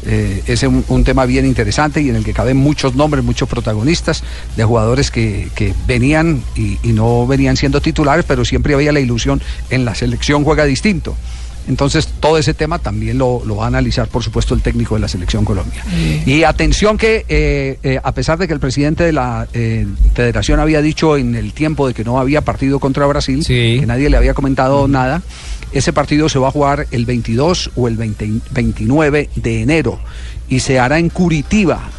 [0.05, 4.23] ese un, un tema bien interesante y en el que caben muchos nombres, muchos protagonistas
[4.55, 8.99] de jugadores que, que venían y, y no venían siendo titulares, pero siempre había la
[8.99, 11.15] ilusión en la selección juega distinto.
[11.67, 15.01] Entonces, todo ese tema también lo, lo va a analizar, por supuesto, el técnico de
[15.01, 15.83] la Selección Colombia.
[16.25, 20.59] Y atención que, eh, eh, a pesar de que el presidente de la eh, federación
[20.59, 24.17] había dicho en el tiempo de que no había partido contra Brasil, que nadie le
[24.17, 25.23] había comentado nada,
[25.71, 29.99] ese partido se va a jugar el 22 o el 20 29 de enero
[30.47, 31.89] y se hará en Curitiba.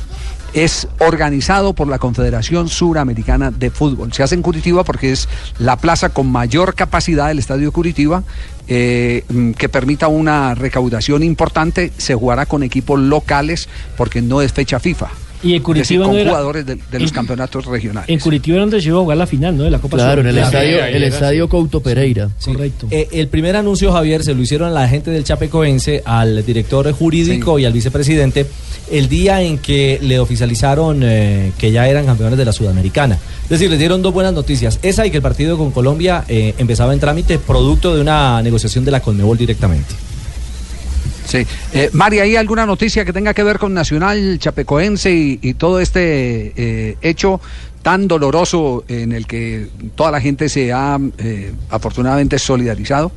[0.56, 4.14] Es organizado por la Confederación Suramericana de Fútbol.
[4.14, 8.22] Se hace en Curitiba porque es la plaza con mayor capacidad del Estadio Curitiba,
[8.66, 11.92] eh, mm, que permita una recaudación importante.
[11.98, 15.10] Se jugará con equipos locales porque no es fecha FIFA.
[15.42, 18.08] Y en Es decir, Curitiba con no era- jugadores de, de los en- campeonatos regionales.
[18.08, 19.64] En Curitiba era donde se iba a jugar la final, ¿no?
[19.64, 22.28] De la Copa Claro, en el estadio- el estadio Couto Pereira.
[22.44, 22.86] Correcto.
[22.90, 26.90] Eh, el primer anuncio, Javier, se lo hicieron a la gente del Chapecoense, al director
[26.92, 28.46] jurídico y al vicepresidente,
[28.90, 33.18] el día en que le oficializaron eh, que ya eran campeones de la Sudamericana.
[33.44, 34.78] Es decir, les dieron dos buenas noticias.
[34.82, 38.84] Esa y que el partido con Colombia eh, empezaba en trámite producto de una negociación
[38.84, 39.94] de la Conmebol directamente.
[41.26, 41.46] Sí.
[41.72, 45.80] Eh, Mari, ¿hay alguna noticia que tenga que ver con Nacional Chapecoense y, y todo
[45.80, 47.40] este eh, hecho
[47.82, 53.12] tan doloroso en el que toda la gente se ha eh, afortunadamente solidarizado?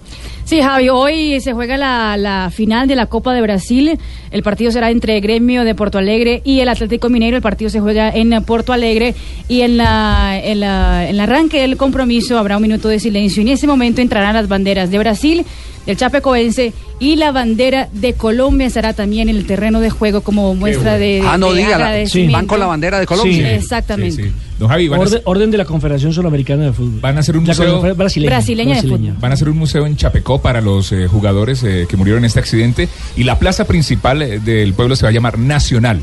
[0.49, 3.99] Sí, Javi, hoy se juega la, la final de la Copa de Brasil.
[4.31, 7.35] El partido será entre Gremio de Porto Alegre y el Atlético Mineiro.
[7.37, 9.13] El partido se juega en Porto Alegre
[9.47, 13.43] y en, la, en, la- en el arranque del compromiso habrá un minuto de silencio.
[13.43, 15.45] Y en ese momento entrarán las banderas de Brasil,
[15.85, 20.53] del Chapecoense y la bandera de Colombia estará también en el terreno de juego como
[20.55, 22.37] muestra de, ah, no de agradecimiento.
[22.37, 23.33] van con la bandera de Colombia.
[23.33, 24.31] Sí, exactamente.
[24.59, 26.99] Don Javi, van a, Orden, de la Confederación Sudamericana de Fútbol.
[26.99, 28.29] van a hacer un La museo brasileña.
[28.35, 29.13] Brasileña de fútbol.
[29.17, 32.25] Van a hacer un museo en Chapecó para los eh, jugadores eh, que murieron en
[32.25, 36.01] este accidente y la plaza principal eh, del pueblo se va a llamar Nacional.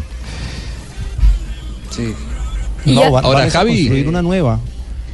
[1.91, 2.15] Sí.
[2.87, 4.61] No, van, Ahora, a Javi, construir una nueva.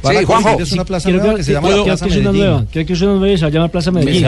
[0.03, 0.59] Sí, a Juanjo.
[0.59, 2.31] es una plaza Quiero nueva que, que se llama Plaza Medellín.
[2.33, 2.65] nueva.
[2.71, 4.23] Quiero que es una nueva se llama Plaza Medellín.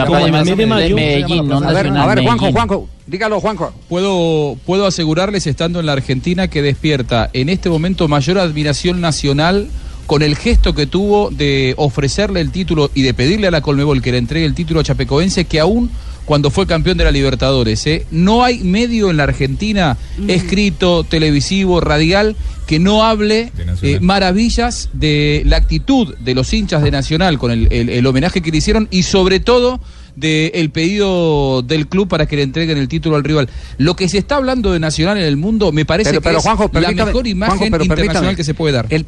[0.94, 2.52] Medellín, no A ver, Nacional, a ver, Juanjo.
[2.52, 3.72] Juanjo, dígalo, Juanjo.
[3.88, 9.68] Puedo, puedo asegurarles, estando en la Argentina, que despierta en este momento mayor admiración nacional
[10.06, 14.02] con el gesto que tuvo de ofrecerle el título y de pedirle a la Colmebol
[14.02, 15.90] que le entregue el título a Chapecoense, que aún
[16.24, 18.04] cuando fue campeón de la Libertadores, ¿eh?
[18.10, 22.34] no hay medio en la Argentina, escrito, televisivo, radial,
[22.66, 27.68] que no hable eh, maravillas de la actitud de los hinchas de Nacional con el,
[27.70, 29.78] el- el homenaje que le hicieron y sobre todo
[30.16, 33.48] del pedido del club para que le entreguen el título al rival.
[33.78, 36.38] Lo que se está hablando de Nacional en el mundo me parece Pero- que pero,
[36.38, 38.36] es Juanjo, la mejor imagen Juanjo, pero internacional permítame.
[38.36, 38.86] que se puede dar.
[38.88, 39.04] El,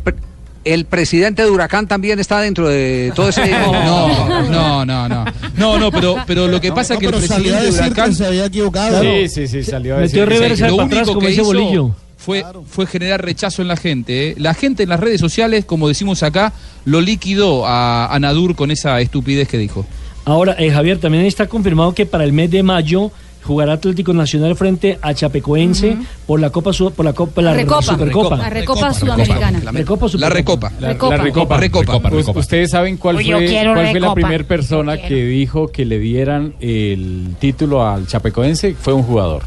[0.73, 3.43] el presidente de Huracán también está dentro de todo ese...
[3.61, 5.25] No, no, no, no.
[5.57, 7.67] No, no, pero, pero lo que pasa es que el pero salió a presidente de
[7.73, 9.03] decir Huracán que se había equivocado.
[9.03, 11.45] Sí, sí, sí, salió a Metió decir que se- reversa lo único como que hizo
[11.45, 11.91] bolillo.
[12.17, 14.31] Fue, fue generar rechazo en la gente.
[14.31, 14.35] ¿eh?
[14.39, 16.53] La gente en las redes sociales, como decimos acá,
[16.85, 19.87] lo liquidó a, a Nadur con esa estupidez que dijo.
[20.25, 23.11] Ahora, eh, Javier, también está confirmado que para el mes de mayo
[23.43, 25.97] jugará Atlético Nacional frente a Chapecoense
[26.27, 27.83] por la Copa por la Copa la Recopa.
[27.83, 28.37] Supercopa.
[28.37, 29.61] La Recopa Sudamericana.
[29.65, 30.29] La Recopa La.
[30.29, 30.73] Recopa.
[30.81, 31.17] La Recopa.
[31.17, 31.59] la Recopa.
[31.59, 32.09] Recopa.
[32.15, 36.55] Us- Ustedes saben cuál fue, cuál fue la primera persona que dijo que le dieran
[36.61, 38.75] el título al Chapecoense.
[38.75, 39.43] Fue un jugador.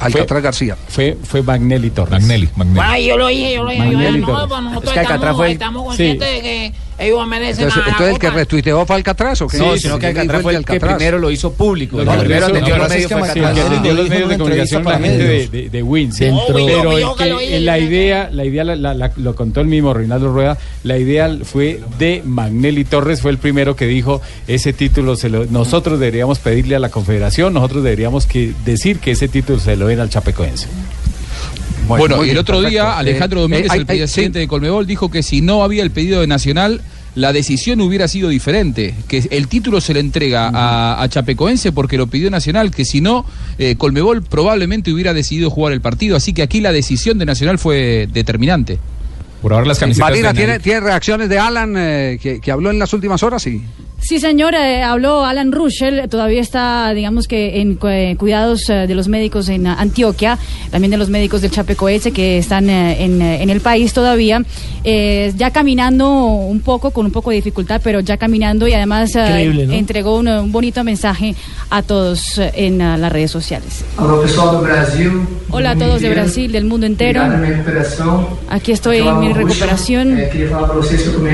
[0.00, 0.76] Alcatraz García.
[0.88, 2.10] Fue, fue Magnelli Torres.
[2.20, 2.80] Magnelli, Magnelli.
[2.82, 3.90] Ay, yo lo dije, yo lo dije.
[3.90, 4.44] Yo no, Torres.
[4.48, 5.86] pues nosotros Es que Alcatraz estamos, fue el- estamos Sí.
[5.86, 9.58] conscientes de que ellos merecen Entonces, entonces el que retuiteó fue Alcatraz o qué?
[9.58, 12.02] No, sino que Alcatraz fue el que primero lo hizo público.
[12.02, 13.10] Lo El que primero atendió los que medios
[13.96, 15.84] los de comunicación la para gente de, de,
[17.16, 22.22] Pero la idea, la idea lo contó el mismo Reinaldo Rueda, la idea fue de
[22.24, 26.78] Magnelli Torres, fue el primero que dijo ese título se lo, nosotros deberíamos pedirle a
[26.78, 30.68] la Confederación, nosotros deberíamos que decir que ese título se lo den al Chapecoense.
[31.88, 32.70] Bueno, y el otro perfecto.
[32.70, 35.62] día Alejandro Eh, Domínguez, eh, hay- el hay- presidente de Colmebol, dijo que si no
[35.62, 36.80] había el pedido de Nacional,
[37.14, 41.96] la decisión hubiera sido diferente, que el título se le entrega a, a Chapecoense porque
[41.96, 43.24] lo pidió Nacional, que si no,
[43.58, 47.58] eh, Colmebol probablemente hubiera decidido jugar el partido, así que aquí la decisión de Nacional
[47.58, 48.78] fue determinante.
[49.40, 50.64] Por ahora las camisetas Marina, de ¿tiene, Nike.
[50.64, 53.42] ¿tiene reacciones de Alan eh, que, que habló en las últimas horas?
[53.42, 53.62] Sí.
[53.98, 58.86] Sí, señora, eh, habló Alan Ruschel, todavía está, digamos que, en cu- eh, cuidados eh,
[58.86, 60.38] de los médicos en ah, Antioquia,
[60.70, 64.44] también de los médicos del Chapecoense que están eh, en, eh, en el país todavía,
[64.84, 69.10] eh, ya caminando un poco, con un poco de dificultad, pero ya caminando y además
[69.16, 71.34] eh, entregó un, un bonito mensaje
[71.70, 73.82] a todos eh, en las redes sociales.
[73.98, 75.10] Do Brasil.
[75.50, 76.10] Hola a todos de.
[76.10, 77.22] Brasil, del mundo entero.
[78.50, 80.16] Aquí estoy en mi recuperación.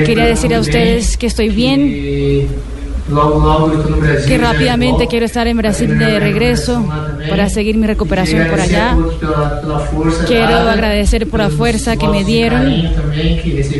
[0.01, 2.62] Eh, Quería decir a ustedes que estoy bien.
[3.09, 4.27] Logo, logo eu tô no Brasil.
[4.27, 6.85] que rápidamente quiero estar en Brasil de regreso
[7.29, 8.95] para seguir mi recuperación por allá.
[10.25, 12.71] Quiero agradecer por la fuerza que me dieron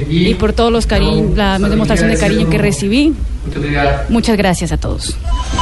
[0.09, 3.13] y por todos los cariños, la demostración de cariño que recibí.
[4.09, 5.15] Muchas gracias a todos.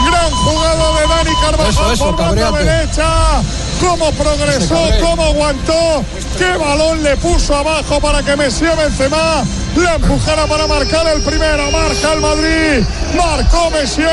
[0.07, 3.41] Gran jugada de Dani Carvajal por banda derecha.
[3.81, 6.05] Cómo progresó, cómo aguantó.
[6.37, 9.43] Qué balón le puso abajo para que Messi Benzema
[9.75, 11.71] la empujara para marcar el primero.
[11.71, 12.85] Marca el Madrid.
[13.17, 14.03] Marcó Messi.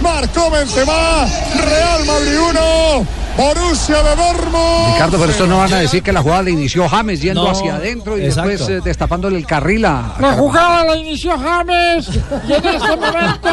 [0.00, 1.26] Marcó Benzema.
[1.64, 3.25] Real Madrid 1.
[3.36, 4.92] Borussia de Dortmund.
[4.94, 7.50] Ricardo, pero esto no van a decir que la jugada la inició James yendo No,
[7.50, 8.50] hacia adentro y exacto.
[8.50, 10.14] después eh, destapándole el carril a.
[10.18, 12.08] La jugada la inició James
[12.48, 13.48] y en este momento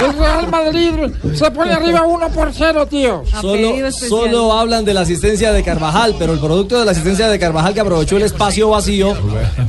[0.00, 0.90] el Real Madrid
[1.34, 3.22] se pone arriba 1 por 0, tío.
[3.40, 7.38] Solo, solo hablan de la asistencia de Carvajal, pero el producto de la asistencia de
[7.38, 9.14] Carvajal que aprovechó el espacio vacío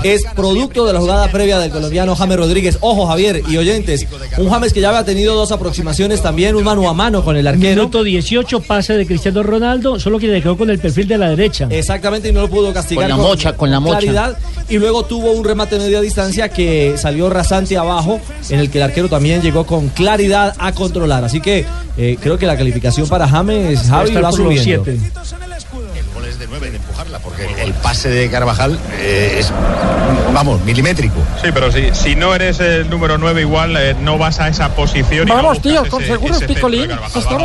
[0.04, 2.78] es producto de la jugada previa del colombiano James Rodríguez.
[2.82, 6.88] Ojo, Javier y oyentes, un James que ya había tenido dos aproximaciones también, un mano
[6.90, 7.76] a mano con el arquero.
[7.76, 11.30] Minuto 18, pase de Cristiano Ronaldo, solo que le quedó con el perfil de la
[11.30, 11.68] derecha.
[11.70, 13.10] Exactamente, y no lo pudo castigar.
[13.10, 14.00] Con la mocha, con la mocha.
[14.00, 14.38] claridad.
[14.70, 18.84] Y luego tuvo un remate media distancia que salió rasante abajo, en el que el
[18.84, 21.24] arquero también llegó con claridad a controlar.
[21.24, 21.66] Así que
[21.98, 24.86] eh, creo que la calificación para James, Javi, subiendo.
[26.50, 29.54] 9 de empujarla, porque el pase de Carvajal eh, es,
[30.34, 31.16] vamos, milimétrico.
[31.42, 34.70] Sí, pero si, si no eres el número 9 igual, eh, no vas a esa
[34.76, 35.28] posición.
[35.28, 36.90] y no Vamos, buscas tío, con seguros Picolín.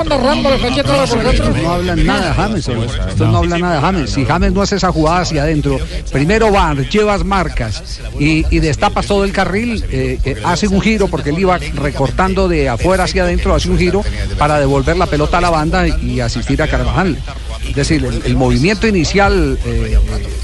[0.04, 1.14] Narrando aquí atrás.
[1.62, 2.68] No hablan nada de James.
[2.68, 4.10] Esto no habla nada de James.
[4.10, 5.78] Si James no hace esa jugada hacia adentro,
[6.12, 11.08] primero vas, llevas marcas y, y destapas todo el carril, eh, eh, hace un giro
[11.08, 14.02] porque él iba recortando de afuera hacia adentro, hace un giro
[14.38, 17.18] para devolver la pelota a la banda y asistir a Carvajal.
[17.68, 19.98] Es decir, el, el movimiento inicial eh,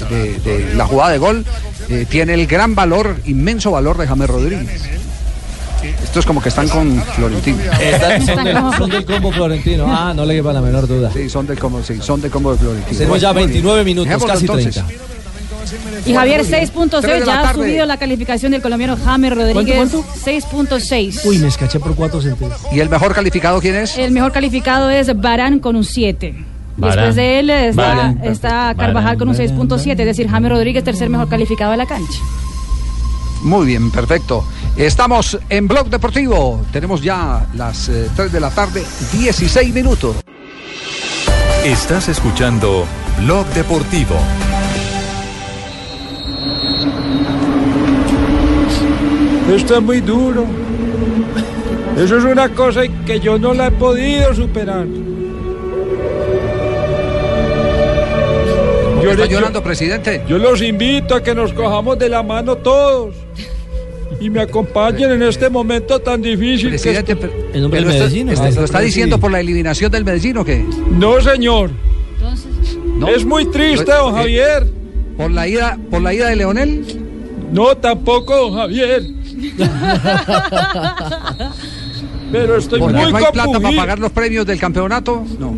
[0.09, 1.45] de, de la jugada de gol
[1.89, 4.81] eh, tiene el gran valor, inmenso valor de James Rodríguez.
[6.03, 7.57] Esto es como que están con Florentino.
[7.81, 9.85] Están- son, del, son del combo florentino.
[9.87, 11.09] Ah, no le quepa la menor duda.
[11.11, 12.97] Sí, son del combo, sí, son del combo de Florentino.
[12.97, 13.49] Tenemos ya Muy bien.
[13.51, 14.73] 29 minutos, Dejémoslo casi entonces.
[14.75, 15.11] 30.
[16.05, 16.69] Y Javier, Muy bien.
[16.69, 19.75] Tres 6.6, de la ya ha subido la calificación del colombiano James Rodríguez.
[19.75, 21.21] ¿Cuánto, 6.6.
[21.25, 22.57] Uy, me escaché por 4 centavos.
[22.71, 23.97] ¿Y el mejor calificado quién es?
[23.97, 26.35] El mejor calificado es Barán con un 7.
[26.81, 31.71] Después de él está, Carvajal con un 6.7, es decir, James Rodríguez, tercer mejor calificado
[31.71, 32.19] de la cancha.
[33.43, 34.43] Muy bien, perfecto.
[34.75, 36.61] Estamos en Blog Deportivo.
[36.71, 40.17] Tenemos ya las 3 de la tarde, 16 minutos.
[41.65, 42.85] Estás escuchando
[43.19, 44.15] Blog Deportivo.
[49.53, 50.45] Esto es muy duro.
[51.97, 54.85] Eso es una cosa que yo no la he podido superar.
[59.01, 60.21] ¿Por qué está le- llorando, presidente?
[60.27, 63.15] Yo los invito a que nos cojamos de la mano todos
[64.19, 66.65] y me acompañen en este momento tan difícil.
[66.69, 70.37] que Presidente, esto- pero- pero esto- este- ¿Lo está diciendo por la eliminación del Medellín
[70.37, 70.63] o qué?
[70.91, 71.71] No, señor.
[73.15, 74.69] Es muy triste, don Eh, Javier.
[75.17, 76.85] ¿Por la ida, por la ida de Leonel?
[77.51, 79.03] No, tampoco, don Javier.
[82.31, 85.23] Pero estoy ¿Porque muy no hay plata para pagar los premios del campeonato?
[85.39, 85.53] No.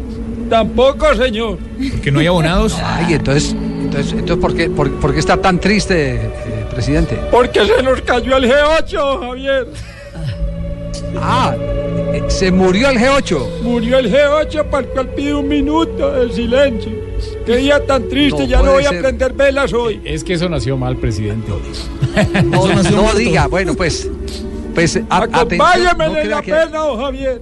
[0.53, 1.57] Tampoco, señor.
[2.03, 2.77] ¿Que no hay abonados?
[2.83, 7.19] Ay, entonces, entonces, entonces ¿por, qué, por, por qué está tan triste, eh, presidente?
[7.31, 9.67] Porque se nos cayó el G8, Javier.
[11.19, 13.61] Ah, eh, se murió el G8.
[13.63, 16.91] Murió el G8 para el cual pide un minuto de silencio.
[17.47, 20.01] Qué día tan triste, No ya no voy a prender velas hoy.
[20.05, 21.51] Es que eso nació mal, presidente.
[22.45, 24.07] No, no diga, bueno, pues.
[24.75, 27.41] Pues a- Acompáñame no la que- pena, don Javier.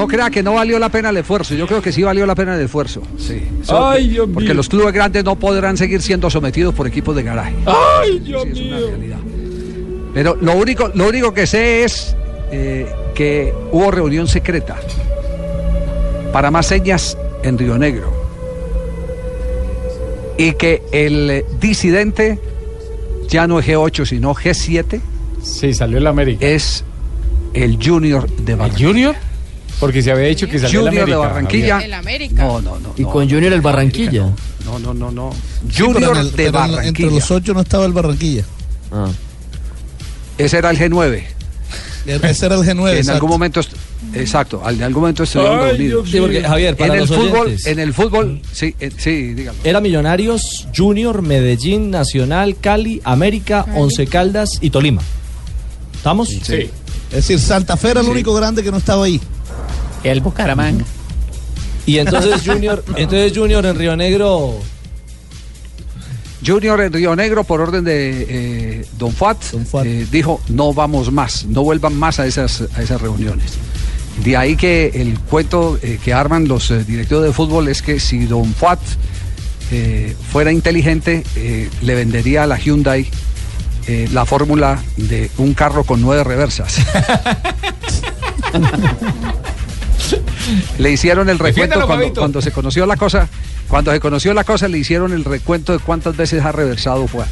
[0.00, 1.54] No crea que no valió la pena el esfuerzo.
[1.54, 3.02] Yo creo que sí valió la pena el esfuerzo.
[3.18, 3.42] Sí.
[3.62, 4.54] Eso- Ay, Dios porque mío.
[4.54, 7.54] los clubes grandes no podrán seguir siendo sometidos por equipos de garaje.
[7.66, 8.76] Ay, Dios mío.
[10.14, 12.16] Pero lo único, lo único que sé es
[12.50, 14.76] eh, que hubo reunión secreta
[16.32, 18.12] para más señas en Río Negro.
[20.38, 22.38] Y que el disidente
[23.28, 25.00] ya no es G8, sino G7.
[25.42, 26.46] Sí, salió el América.
[26.46, 26.84] Es
[27.54, 28.88] el Junior de Barranquilla.
[28.88, 29.14] ¿Junior?
[29.80, 31.28] Porque se había dicho que salió el Junior de América.
[31.32, 31.78] Barranquilla.
[31.80, 32.44] El América.
[32.44, 32.92] No, no, no.
[32.96, 34.26] Y con Junior el Barranquilla.
[34.66, 35.30] No, no, no, no.
[35.72, 36.88] Sí, Junior el- de Barranquilla.
[36.88, 38.44] Entre los ocho no estaba el Barranquilla.
[40.38, 41.22] Ese era el G9.
[42.06, 42.84] Ese era el G9.
[42.84, 43.12] que en exacto.
[43.12, 43.60] algún momento
[44.14, 46.42] exacto en algún momento estuvieron reunidos Sí, porque.
[46.42, 47.66] Javier, para en el los fútbol oyentes.
[47.66, 54.06] en el fútbol sí eh, sí dígalo Era Millonarios, Junior, Medellín, Nacional, Cali, América, Once
[54.06, 55.02] Caldas y Tolima.
[55.94, 56.28] ¿Estamos?
[56.30, 56.70] Sí.
[57.10, 59.20] Es decir, Santa Fe era el único grande que no estaba ahí.
[60.04, 60.84] El Bucaramanga.
[61.86, 64.60] Y entonces Junior, entonces Junior en Río Negro.
[66.44, 69.38] Junior en Río Negro por orden de eh, Don Fuat,
[69.84, 73.58] eh, dijo no vamos más no vuelvan más a esas a esas reuniones
[74.24, 78.00] de ahí que el cuento eh, que arman los eh, directivos de fútbol es que
[78.00, 78.80] si Don Fuat
[79.72, 83.08] eh, fuera inteligente eh, le vendería a la Hyundai
[83.86, 86.76] eh, la fórmula de un carro con nueve reversas
[90.78, 91.86] Le hicieron el recuento
[92.16, 93.28] cuando, se conoció la cosa.
[93.68, 97.28] Cuando se conoció la cosa, le hicieron el recuento de cuántas veces ha reversado Fuat.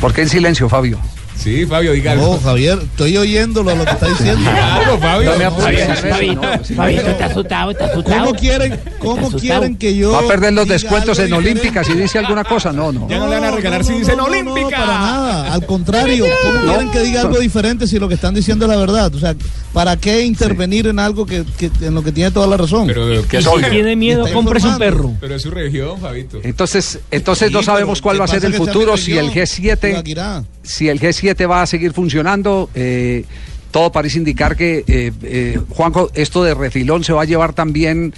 [0.00, 0.98] ¿Por qué en silencio, Fabio?
[1.38, 2.34] Sí, Fabio, diga algo.
[2.34, 4.40] No, Javier, estoy oyéndolo lo que está diciendo.
[4.56, 5.32] Claro, Fabio.
[5.32, 8.24] No me está asustado, está asustado.
[8.26, 11.32] ¿Cómo quieren, cómo quieren que yo ¿Va a perder los descuentos en?
[11.32, 12.72] Olímpica si dice alguna cosa?
[12.72, 13.08] No, no.
[13.08, 14.60] Ya no le van a regalar si dicen Olímpica.
[14.62, 15.52] No, para nada.
[15.52, 18.76] Al contrario, ¿cómo quieren que diga algo diferente si lo que están diciendo es la
[18.76, 19.14] verdad?
[19.14, 19.34] O sea,
[19.72, 22.86] ¿para qué intervenir en algo que, que- en lo que tiene toda la razón?
[22.86, 23.68] Pero, Que obvio.
[23.70, 25.12] Tiene miedo, Está cómprese un perro.
[25.20, 26.38] Pero es su región, Fabito.
[26.42, 29.46] Entonces, entonces Sí, no sabemos cuál ¿qué va a ser el futuro, si el región?
[29.46, 30.42] G7, Ibaguirá.
[30.66, 32.68] Si el G7 va a seguir funcionando.
[32.74, 33.24] eh,
[33.72, 38.14] todo parece indicar que, eh, eh, Juanjo, esto de refilón se va a llevar también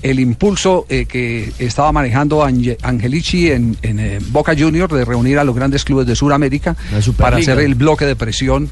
[0.00, 5.38] el impulso eh, que estaba manejando Ange- Angelici en, en, eh, Boca Junior de reunir
[5.38, 6.76] a los grandes clubes de Sudamérica
[7.24, 8.70] para hacer el bloque de presión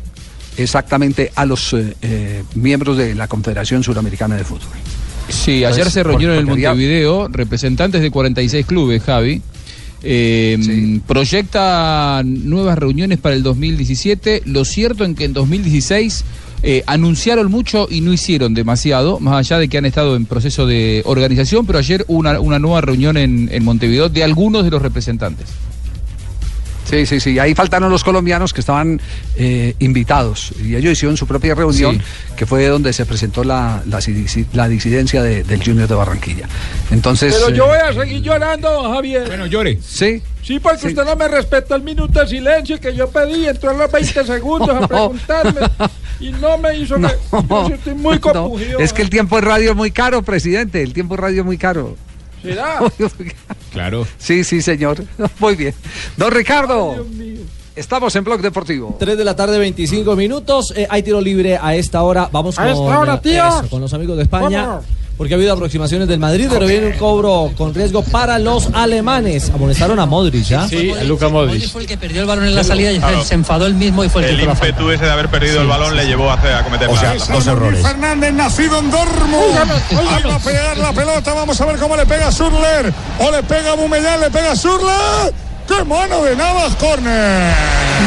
[0.56, 4.68] exactamente a los eh, eh, miembros de la Confederación Suramericana de Fútbol.
[5.28, 9.42] Sí, ayer Entonces, se reunieron en el Montevideo representantes de 46 clubes, Javi.
[10.02, 14.42] Eh, Proyecta nuevas reuniones para el 2017.
[14.46, 16.24] Lo cierto en que en 2016
[16.62, 20.66] eh, anunciaron mucho y no hicieron demasiado, más allá de que han estado en proceso
[20.66, 24.70] de organización, pero ayer hubo una, una nueva reunión en, en Montevideo de algunos de
[24.70, 25.46] los representantes.
[26.90, 27.38] Sí, sí, sí.
[27.38, 29.00] Ahí faltaron los colombianos que estaban
[29.36, 32.34] eh, invitados y ellos hicieron su propia reunión, Sí.
[32.36, 36.48] que fue donde se presentó la, la, disi- la disidencia de- del Junior de Barranquilla.
[36.90, 37.34] Entonces.
[37.34, 39.26] Pero eh, yo voy a seguir llorando, don Javier.
[39.26, 39.78] Bueno, llore.
[39.86, 40.22] Sí.
[40.42, 43.46] Sí, porque usted no me respetó el minuto de silencio que yo pedí.
[43.46, 44.88] Entró a los 20 segundos a No.
[44.88, 45.60] preguntarme.
[46.18, 47.02] Y no me hizo que.
[47.48, 48.78] Yo estoy muy no, compungido.
[48.80, 50.82] es que el tiempo de radio es muy caro, presidente.
[50.82, 51.96] El tiempo de radio es muy caro.
[52.42, 52.80] ¿Será?
[53.72, 54.04] Claro.
[54.18, 55.04] Sí, sí, señor.
[55.38, 55.74] Muy bien.
[56.16, 57.06] Don Ricardo,
[57.76, 58.96] estamos en Blog Deportivo.
[58.98, 60.72] 3 de la tarde, 25 minutos.
[60.76, 62.28] Eh, hay tiro libre a esta hora.
[62.32, 63.46] Vamos A con, esta hora, eh, tío.
[63.46, 64.62] eso, con los amigos de España.
[64.66, 64.84] Vámonos.
[65.16, 69.50] Porque ha habido aproximaciones del Madrid, pero viene un cobro con riesgo para los alemanes.
[69.54, 70.66] Amonestaron a Modric, ¿ya?
[70.66, 71.68] Sí, a Luca Modric.
[71.70, 73.22] Fue el que perdió el balón en la salida y Claro.
[73.22, 74.68] se enfadó él mismo y fue el, El que falta.
[74.68, 77.14] ímpetu ese de haber perdido el balón le llevó a, hacer- a cometer O sea,
[77.14, 77.82] la- dos errores.
[77.86, 79.58] Fernández, nacido en Dortmund.
[79.90, 81.34] Ahí va a pegar la pelota.
[81.34, 82.90] Vamos a ver cómo le pega a Surler.
[83.18, 85.34] O le pega a Bumellán, le pega a Surler.
[85.68, 87.52] ¡Qué mano de Navas, corner!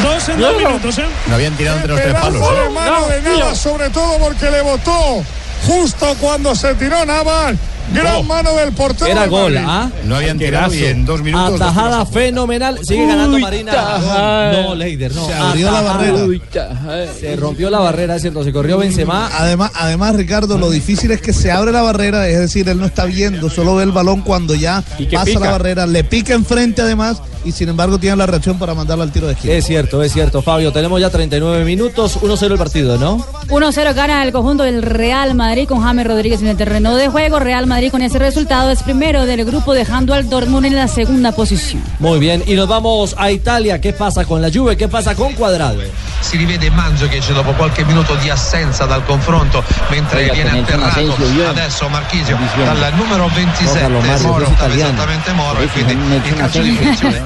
[0.02, 1.04] Dos en dos minutos, ¿eh?
[1.28, 2.42] Lo habían tirado entre los tres palos.
[2.42, 2.70] ¿eh?
[2.74, 3.38] mano No, de tío.
[3.38, 5.22] Navas, sobre todo porque le botó
[5.66, 7.56] justo cuando se tiró Navas.
[7.92, 9.10] Gran mano del portero.
[9.10, 9.56] Era gol.
[9.58, 9.90] ¿ah?
[10.04, 11.60] No habían tirado y en dos minutos.
[11.60, 12.78] Atajada fenomenal.
[12.84, 13.72] Sigue ganando Uy, Marina.
[13.72, 14.62] tajada.
[14.62, 15.26] No, Leider, no.
[15.26, 16.24] Se abrió la barrera.
[16.24, 17.12] Uy, tajada.
[17.12, 18.42] Se rompió la barrera, es cierto.
[18.42, 19.28] Se corrió Benzema.
[19.38, 22.86] Además, además, Ricardo, lo difícil es que se abre la barrera, es decir, él no
[22.86, 25.40] está viendo, solo ve el balón cuando ya Y que pasa pica.
[25.40, 29.12] la barrera, le pica enfrente además, y sin embargo tiene la reacción para mandarlo al
[29.12, 29.54] tiro de esquina.
[29.54, 30.72] Es cierto, es cierto, Fabio.
[30.72, 32.18] Tenemos ya 39 minutos.
[32.22, 33.18] 1-0 el partido, ¿no?
[33.48, 37.38] 1-0 gana el conjunto del Real Madrid con James Rodríguez en el terreno de juego.
[37.38, 41.32] Real Madrid con ese resultado es primero del grupo dejando al Dortmund en la segunda
[41.32, 41.82] posición.
[41.98, 42.44] Muy bien.
[42.46, 43.80] Y nos vamos a Italia.
[43.80, 44.76] ¿Qué pasa con la Juve?
[44.76, 45.82] ¿Qué pasa con Cuadrado?
[46.24, 51.14] si rivede Mandzukic dopo qualche minuto di assenza dal confronto mentre Oiga, viene atterrato
[51.48, 57.22] adesso Marchisio dal numero 27 Guardalo, Mario, Moro esattamente Moro e quindi il calcio difficile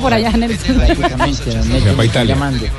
[0.00, 0.80] por allá, Nelson.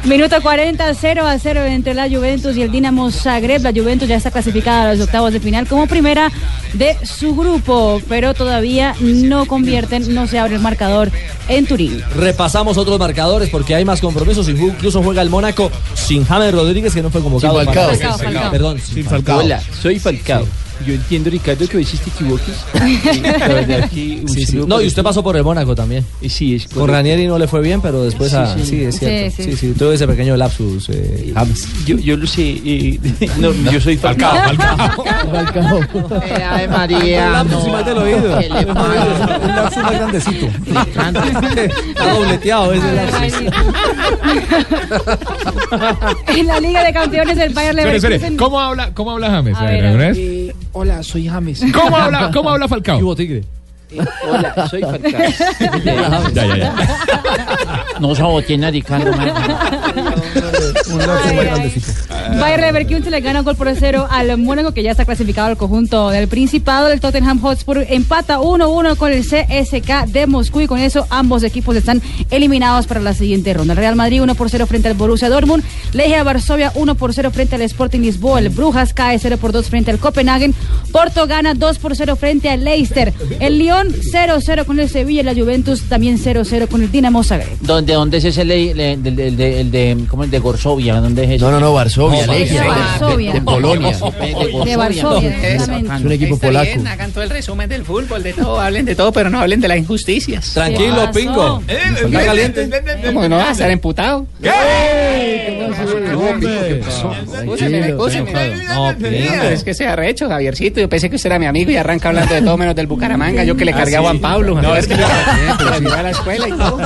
[0.04, 3.62] Minuto 40, 0 a 0 entre la Juventus y el Dinamo Zagreb.
[3.62, 6.32] La Juventus ya está clasificada a los octavos de final como primera
[6.74, 11.12] de su grupo, pero todavía no convierten, no se abre el marcador
[11.48, 12.02] en Turín.
[12.16, 14.48] Repasamos otros marcadores porque hay más compromisos.
[14.50, 17.58] Incluso juega el Mónaco sin James Rodríguez, que no fue convocado.
[17.60, 17.84] Sin Falcao.
[17.86, 18.52] para- Falcao, Falcao.
[18.52, 19.40] Perdón, sin Falcao.
[19.40, 20.46] Hola, soy Falcao.
[20.86, 22.56] Yo entiendo, Ricardo, que a veces te equivoques.
[22.86, 24.46] Y la verdad que un Sí, sí.
[24.48, 25.06] saludo No, y usted ti.
[25.06, 26.04] pasó por el Mónaco también.
[26.22, 26.90] Y Sí, es Con.
[26.90, 28.66] Ranieri no le fue bien, pero después Sí, a- sí.
[28.66, 29.36] sí, es cierto.
[29.38, 29.58] Sí, Sí, sí.
[29.58, 30.90] sí, tuvo ese pequeño lapsus.
[30.90, 31.68] eh, James.
[31.86, 32.42] Yo, yo lo sé.
[32.66, 33.00] eh,
[33.40, 34.36] no, yo soy Falcao.
[35.32, 35.80] Falcao.
[36.26, 37.30] Eh, Ave María.
[37.30, 38.40] lapsus más del oído.
[38.40, 39.40] ¿Qué le pasa?
[39.42, 40.48] Un lapsus más grandecito.
[40.68, 43.34] Está dobleteado ese lapsus.
[46.28, 48.14] En la Liga de Campeones del Bayern Espere, espere.
[48.16, 48.38] Leverkusen.
[48.38, 49.56] ¿Cómo habla, cómo habla James?
[49.56, 50.16] A A ver, ver, a ¿alguna ver.
[50.76, 51.64] Eh, hola, soy James.
[51.74, 53.00] ¿Cómo habla, cómo habla Falcao?
[53.00, 53.44] Hubo tigre.
[54.28, 55.22] Hola, soy Falcao.
[55.84, 56.76] Ya, ya, ya.
[58.00, 59.12] No saboteen a Ricardo.
[62.40, 65.58] Bayer Leverkusen le gana un gol por cero al Mónaco, que ya está clasificado al
[65.58, 66.90] conjunto del Principado.
[66.90, 71.76] El Tottenham Hotspur empata 1-1 con el CSK de Moscú y con eso ambos equipos
[71.76, 73.74] están eliminados para la siguiente ronda.
[73.74, 75.64] El Real Madrid 1 por 0 frente al Borussia Dortmund.
[75.94, 78.40] Legia Varsovia 1 por 0 frente al Sporting Lisboa.
[78.40, 80.54] El Brujas cae 0 por 2 frente al Copenhagen.
[80.92, 83.14] Porto gana 2 por 0 frente al Leicester.
[83.40, 87.58] El Lyon 0-0 con el Sevilla y la Juventus también 0-0 con el Dinamo Zagreb.
[87.62, 90.83] ¿Dónde, ¿Dónde es ese le- le- del del- del- el de, ¿cómo es de Gorsovia?
[90.92, 91.40] ¿Dónde es ese?
[91.44, 92.62] No, no, no, Varsovia, No, Legia.
[92.62, 93.34] De Varsovia.
[93.34, 93.98] De, de Polonia.
[94.66, 96.66] De Varsovia, Es un equipo Está polaco.
[96.66, 99.62] bien, hagan todo el resumen del fútbol, de todo, hablen de todo, pero no hablen
[99.62, 100.54] de las injusticias.
[100.54, 101.12] Tranquilo, pasó?
[101.12, 101.64] Pingo.
[101.68, 102.70] ¿Está caliente?
[103.06, 104.28] ¿Cómo no vas a estar emputado?
[107.34, 108.34] Escúcheme, escúcheme.
[108.68, 109.44] No, Pingo.
[109.44, 110.80] Es que se arrecho, Javiercito.
[110.80, 113.44] Yo pensé que usted era mi amigo y arranca hablando de todo menos del Bucaramanga.
[113.44, 114.62] Yo que le cargué a Juan Pablo.
[114.62, 116.80] No, es que a la escuela y todo.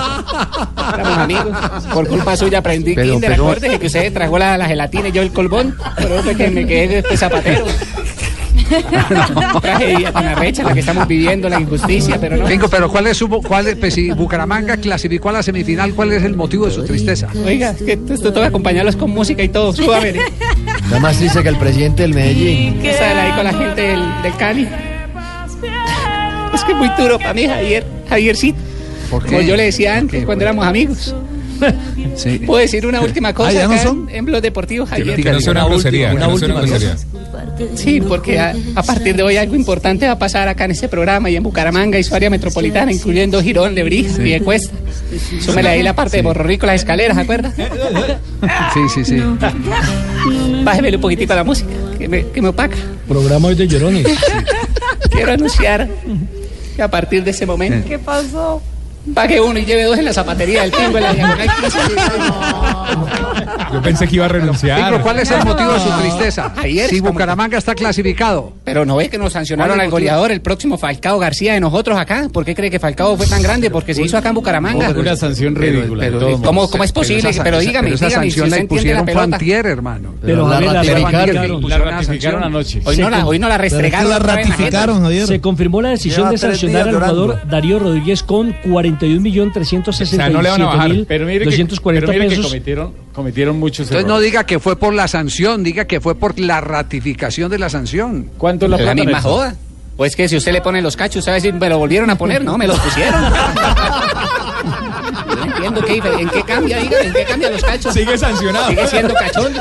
[0.93, 1.57] Éramos amigos.
[1.93, 3.33] Por culpa suya aprendí kinder.
[3.33, 5.75] Acuérdese que usted trajo la, la gelatina y yo el colbón.
[5.95, 7.65] Por eso fue que me quedé después zapatero.
[9.61, 12.45] Tragedia tan arrecha la que estamos viviendo, la injusticia, pero no.
[12.69, 16.23] Pero ¿cuál es su cuál es- pues, si Bucaramanga clasificó a la semifinal, cuál es
[16.23, 17.27] el motivo de su tristeza?
[17.45, 19.71] Oiga, es que esto toca acompañarlos con música y todo.
[19.73, 20.13] Súbame.
[20.85, 22.79] Nada más triste que el presidente del Medellín.
[22.81, 24.67] ¿Qué sale ahí con la gente del, del Cali?
[26.53, 27.85] Es que es muy duro para mí, Javier.
[28.09, 28.57] Javiercito.
[29.11, 31.15] ¿Por Como yo le decía antes, cuando éramos amigos.
[32.15, 32.39] Sí.
[32.45, 34.07] ¿Puedo decir una última cosa Ah, ¿ya no acá son?
[34.09, 35.21] en, en Blog Deportivo, Javier?
[35.21, 36.95] Que no sea una grosería, una grosería.
[37.75, 40.87] Sí, porque a, a partir de hoy algo importante va a pasar acá en este
[40.87, 44.73] programa y en Bucaramanga y su área metropolitana, incluyendo Girón, Lebrija y Cuesta.
[45.41, 47.53] Súmele ahí la parte de Borro Rico, las escaleras, ¿se acuerda?
[48.73, 49.23] Sí, sí, sí.
[50.63, 52.75] Bájemele un poquitico a la música, que me, que me opaca.
[53.07, 54.05] Programa hoy de llorones.
[55.11, 55.87] Quiero anunciar
[56.75, 58.61] que a partir de ese momento ¿Qué pasó?
[59.13, 60.99] Pague uno y lleve dos en la zapatería del pingo.
[63.73, 65.01] Yo pensé que iba a renunciar.
[65.01, 66.53] ¿cuál es el motivo de su tristeza?
[66.57, 68.53] Ayer, si Bucaramanga está clasificado.
[68.63, 72.27] Pero no ves que nos sancionaron al goleador, el próximo Falcao García de nosotros acá.
[72.31, 73.69] ¿Por qué cree que Falcao fue tan grande?
[73.69, 74.89] Porque se hizo acá en Bucaramanga.
[74.89, 76.05] Una sanción ridícula.
[76.05, 77.31] Pero, pero, ¿cómo, es posible?
[77.43, 79.37] Pero, dígame, esa sanción la impusieron la
[79.69, 80.15] hermano.
[80.21, 82.81] Pero la, ratificaron, anoche.
[82.85, 85.27] Hoy no la, hoy no la restregaron.
[85.27, 92.45] Se confirmó la decisión de sancionar al jugador Darío Rodríguez con 40 pero 61.367.240 pesos.
[92.45, 96.39] Cometieron, cometieron muchos Entonces no diga que fue por la sanción, diga que fue por
[96.39, 98.31] la ratificación de la sanción.
[98.37, 98.95] ¿Cuánto es la plata?
[98.95, 99.55] La misma joda.
[99.97, 102.17] Pues que si usted le pone los cachos, usted va decir, me lo volvieron a
[102.17, 102.57] poner, ¿no?
[102.57, 103.19] Me los pusieron.
[105.35, 107.95] no entiendo qué, en qué cambia, diga, en qué cambia los cachos.
[107.95, 108.69] Sigue sancionado.
[108.69, 109.53] Sigue siendo cachón.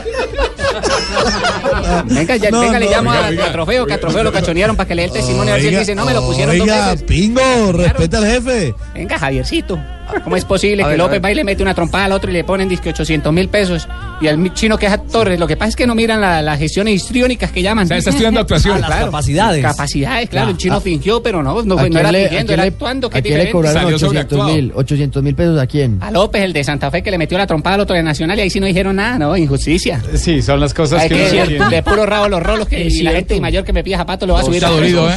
[2.06, 3.46] Venga, ya, venga, le llamo oiga, a, oiga.
[3.46, 5.52] a Trofeo, que a Trofeo lo cachonearon para que le dé el testimonio.
[5.52, 7.02] A ver si él Oiga, dice, no, me lo pusieron dos Oiga, veces.
[7.04, 8.74] Pingo, respeta al jefe.
[8.94, 9.78] Venga, Javiercito.
[10.24, 12.12] ¿Cómo es posible A que ver, López a va y le mete una trompada al
[12.12, 13.86] otro y le ponen disque 800 mil pesos?
[14.20, 16.58] Y al chino que es actor, lo que pasa es que no miran la- las
[16.58, 17.84] gestiones histriónicas que llaman.
[17.84, 18.76] O sea, está estudiando actuación.
[18.82, 19.62] Ah, Las capacidades.
[19.62, 20.50] Capacidades, claro.
[20.50, 20.80] El chino Ah.
[20.80, 23.10] fingió, pero no, no, ¿A era le- a fingiendo, era le- actuando.
[23.10, 24.54] que ¿A quién le cobraron Salió 800 sobreactuado.
[24.54, 24.72] mil?
[24.74, 25.98] 800 mil pesos a quién?
[26.00, 28.38] A López, el de Santa Fe, que le metió la trompada al otro de Nacional
[28.38, 29.36] y ahí sí no dijeron nada, ¿no?
[29.36, 30.00] Injusticia.
[30.14, 32.84] Sí, son las cosas Ay, que que es cierto, de puro rabo los rolos que
[32.86, 35.08] y la gente mayor que me pide zapatos lo va a subir a preso.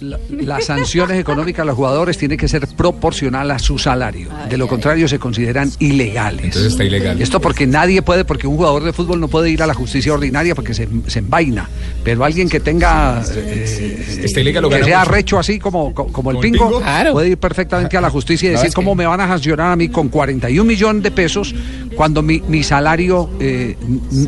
[0.00, 3.99] la- Las sanciones económicas a los jugadores tienen que ser proporcional a su salario.
[4.48, 6.44] De lo contrario, se consideran ilegales.
[6.46, 7.20] Entonces está ilegal.
[7.20, 10.12] Esto porque nadie puede, porque un jugador de fútbol no puede ir a la justicia
[10.14, 11.68] ordinaria porque se, se envaina.
[12.02, 13.22] Pero alguien que tenga.
[13.34, 16.66] eh, Está ilegal, lo que sea recho así como, co- como el ¿Como el pingo,
[16.68, 16.80] pingo?
[16.80, 17.12] Claro.
[17.12, 19.72] puede ir perfectamente a la justicia y No, decir que- cómo me van a sancionar
[19.72, 21.54] a mí con 41 millones de pesos
[21.96, 23.76] cuando mi, mi salario eh,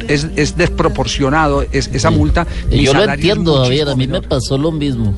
[0.08, 2.46] es, es desproporcionado, es, esa multa.
[2.70, 5.14] mi yo lo entiendo, Javier, a mí me pasó lo mismo.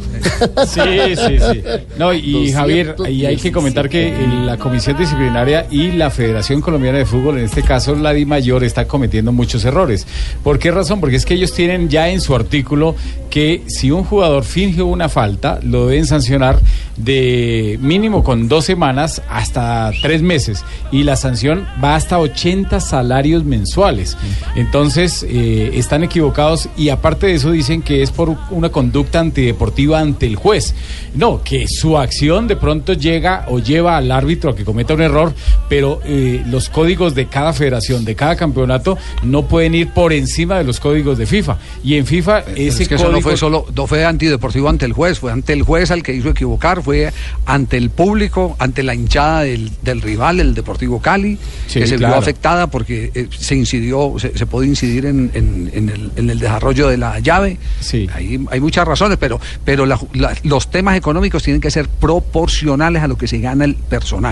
[0.66, 0.80] Sí,
[1.16, 1.62] sí, sí.
[1.98, 6.61] No, y Javier, y hay que comentar que el- la Comisión Disciplinaria y la Federación
[6.61, 10.07] Colombiana de Fútbol, en este caso la Di Mayor, está cometiendo muchos errores.
[10.42, 11.01] ¿Por qué razón?
[11.01, 12.95] Porque es que ellos tienen ya en su artículo
[13.30, 16.61] que si un jugador finge una falta, lo deben sancionar
[16.97, 20.64] de mínimo con dos semanas hasta tres meses.
[20.92, 24.16] Y la sanción va hasta 80 salarios mensuales.
[24.55, 29.99] Entonces, eh, están equivocados y aparte de eso dicen que es por una conducta antideportiva
[29.99, 30.74] ante el juez.
[31.14, 35.03] No, que su acción de pronto llega o lleva al árbitro a que cometa un
[35.03, 35.32] error,
[35.68, 40.59] pero eh, los códigos de cada federación, de cada campeonato, no pueden ir por encima
[40.59, 41.59] de los códigos de FIFA.
[41.82, 43.12] Y en FIFA ese es que eso código...
[43.12, 46.12] no fue solo, no fue antideportivo ante el juez, fue ante el juez al que
[46.14, 47.12] hizo equivocar, fue
[47.47, 51.97] ante el público, ante la hinchada del, del rival, el Deportivo Cali, Sí, que se
[51.97, 52.14] claro.
[52.14, 56.30] vio afectada porque eh, se incidió, se, se puede incidir en, en- en el, en
[56.30, 57.59] el desarrollo de la llave.
[57.80, 58.09] Sí.
[58.14, 63.03] Hay, hay muchas razones, pero, pero la- la- los temas económicos tienen que ser proporcionales
[63.03, 63.74] a lo que se gana el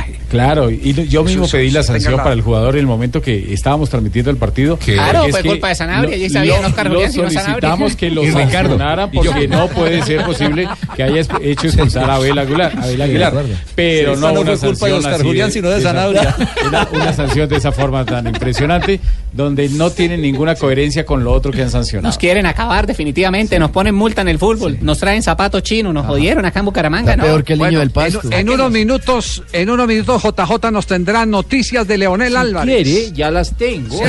[0.01, 0.21] personaje.
[0.31, 3.53] Claro, y yo Eso mismo pedí la sanción para el jugador en el momento que
[3.53, 4.77] estábamos transmitiendo el partido.
[4.79, 8.23] Claro, fue que culpa de Sanabria, lo- ya sabía, lo- Oscar lo solicitamos que lo
[8.33, 13.57] sancionaran porque no puede ser posible que haya hecho expulsar a Abel Aguilar, Abel.
[13.75, 16.37] Pero Sí, no una culpa de sanción Oscar Julián, sino de esa- Sanabria.
[16.67, 19.01] Una, una sanción de esa forma tan impresionante,
[19.33, 22.09] donde no tiene ninguna coherencia con lo otro que han sancionado.
[22.09, 26.07] Nos quieren acabar definitivamente, nos ponen multa en el fútbol, nos traen zapatos chinos, nos
[26.07, 27.25] jodieron acá en Bucaramanga, ¿no?
[27.25, 28.21] Peor que el niño Bueno, del pasto.
[28.25, 32.85] En, en unos minutos, en unos minutos JJ nos tendrá noticias de Leonel Álvarez.
[32.85, 34.01] Quiere, ya las tengo.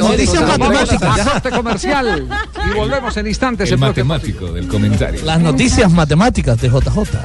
[0.00, 1.28] Noticias Nos vamos matemáticas.
[1.30, 2.28] corte comercial
[2.70, 3.70] y volvemos en instantes.
[3.70, 5.24] El Bloque matemático del comentario.
[5.24, 7.18] Las noticias matemáticas de JJ.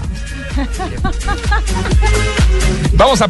[2.93, 3.29] Vamos a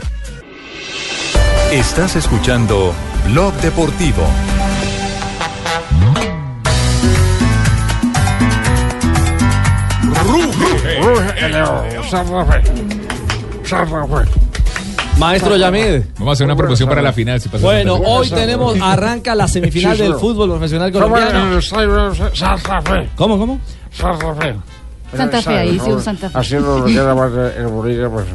[1.72, 2.94] Estás escuchando
[3.26, 4.24] Blog Deportivo.
[15.18, 16.02] Maestro Yamid.
[16.20, 17.42] Vamos a hacer una promoción para la final.
[17.42, 21.62] Si pasa Bueno, hoy tenemos, arranca la semifinal del fútbol profesional colombiano.
[22.34, 23.10] Santa Fe.
[23.16, 23.60] ¿Cómo, cómo?
[25.16, 25.58] Santa Fe.
[25.58, 26.38] Ahí sí, un Santa Fe.
[26.38, 28.26] Así lo queda más el bolillo pues.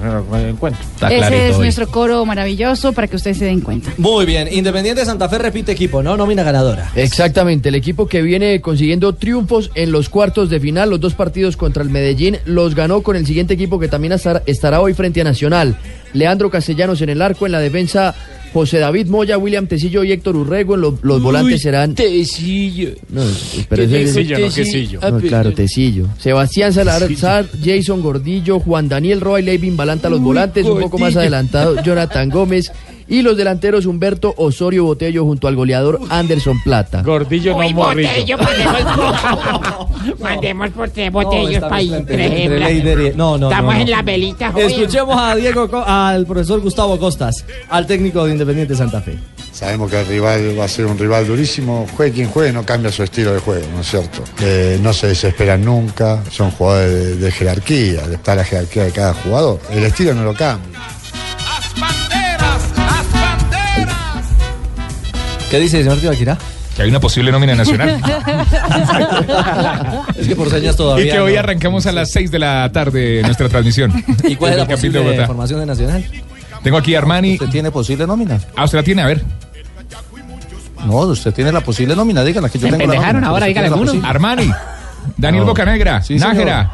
[1.11, 3.91] Ese es nuestro coro maravilloso para que ustedes se den cuenta.
[3.99, 6.17] Muy bien, Independiente de Santa Fe repite equipo, ¿no?
[6.17, 6.91] Nómina ganadora.
[6.95, 11.57] Exactamente, el equipo que viene consiguiendo triunfos en los cuartos de final, los dos partidos
[11.57, 15.21] contra el Medellín, los ganó con el siguiente equipo que también estar- estará hoy frente
[15.21, 15.77] a Nacional.
[16.15, 18.15] Leandro Castellanos en el arco, en la defensa
[18.53, 21.95] José David Moya, William Tecillo y Héctor Urrego, los volantes serán...
[21.95, 22.91] Tecillo.
[23.09, 23.23] No,
[23.69, 25.01] pero Tecillo, no quesillo.
[25.01, 26.07] No, claro, Tecillo.
[26.19, 31.17] Sebastián Salazar, Jason Gordillo, Juan Daniel Roy, Levin Balanta los Uy, volantes, un poco más
[31.17, 32.71] adelantado Jonathan Gómez
[33.13, 37.03] y los delanteros Humberto Osorio Botello junto al goleador Anderson Plata.
[37.03, 38.39] Gordillo no morrillo.
[38.39, 43.85] botello, mandemos, mandemos por tres botellos para ir No, no, Estamos no, no.
[43.85, 44.71] en la velita, joven.
[44.71, 49.19] Escuchemos a Diego, al profesor Gustavo Costas, al técnico de Independiente Santa Fe.
[49.53, 51.87] Sabemos que el rival va a ser un rival durísimo.
[51.95, 54.25] Juegue quien juegue, no cambia su estilo de juego, ¿no es cierto?
[54.41, 59.13] Eh, no se desesperan nunca, son jugadores de, de jerarquía, está la jerarquía de cada
[59.13, 59.61] jugador.
[59.71, 60.72] El estilo no lo cambia.
[65.53, 66.39] ¿Qué dice, señor Tibaquirá?
[66.75, 68.01] Que hay una posible nómina nacional.
[70.17, 71.05] es que por señas todavía.
[71.05, 71.41] y que hoy no.
[71.41, 73.93] arrancamos a las 6 de la tarde nuestra transmisión.
[74.25, 75.27] ¿Y cuál es la el de posible Bogotá.
[75.27, 76.07] formación de Nacional?
[76.63, 77.35] Tengo aquí a Armani.
[77.35, 78.41] ¿Usted tiene posible nómina?
[78.57, 79.23] Ah, usted la tiene, a ver.
[80.87, 83.85] No, usted tiene la posible nómina, díganla que yo tengo la nómina, ahora, la alguno.
[83.85, 84.09] posible.
[84.09, 84.51] Armani.
[85.19, 85.49] Daniel No.
[85.51, 86.03] Bocanegra.
[86.03, 86.17] Sí.
[86.17, 86.71] Nájera.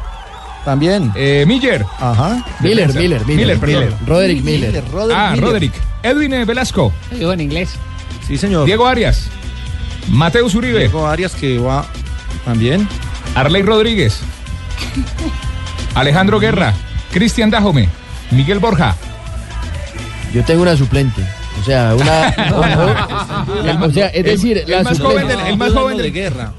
[0.63, 1.11] También.
[1.17, 1.85] Eh, Miller.
[1.99, 2.45] Ajá.
[2.61, 2.87] Miller.
[2.93, 3.25] Miller, Miller.
[3.25, 3.95] Miller, perdón.
[4.07, 4.81] Roderick Miller.
[5.13, 5.73] Ah, Roderick.
[6.01, 6.93] Edwin eh, Velasco.
[7.11, 7.77] Digo en inglés.
[8.29, 8.65] Sí, señor.
[8.65, 9.27] Diego Arias.
[10.07, 10.79] Mateus Uribe.
[10.79, 11.85] Diego Arias que va
[12.45, 12.87] también.
[13.35, 14.21] Arley Rodríguez.
[15.95, 16.73] Alejandro Guerra.
[17.11, 17.89] Cristian Dajome.
[18.31, 18.95] Miguel Borja.
[20.33, 21.21] Yo tengo una suplente.
[21.59, 23.77] O sea, una.
[23.85, 26.53] o sea, es decir, el más joven del, el más joven del- guerra.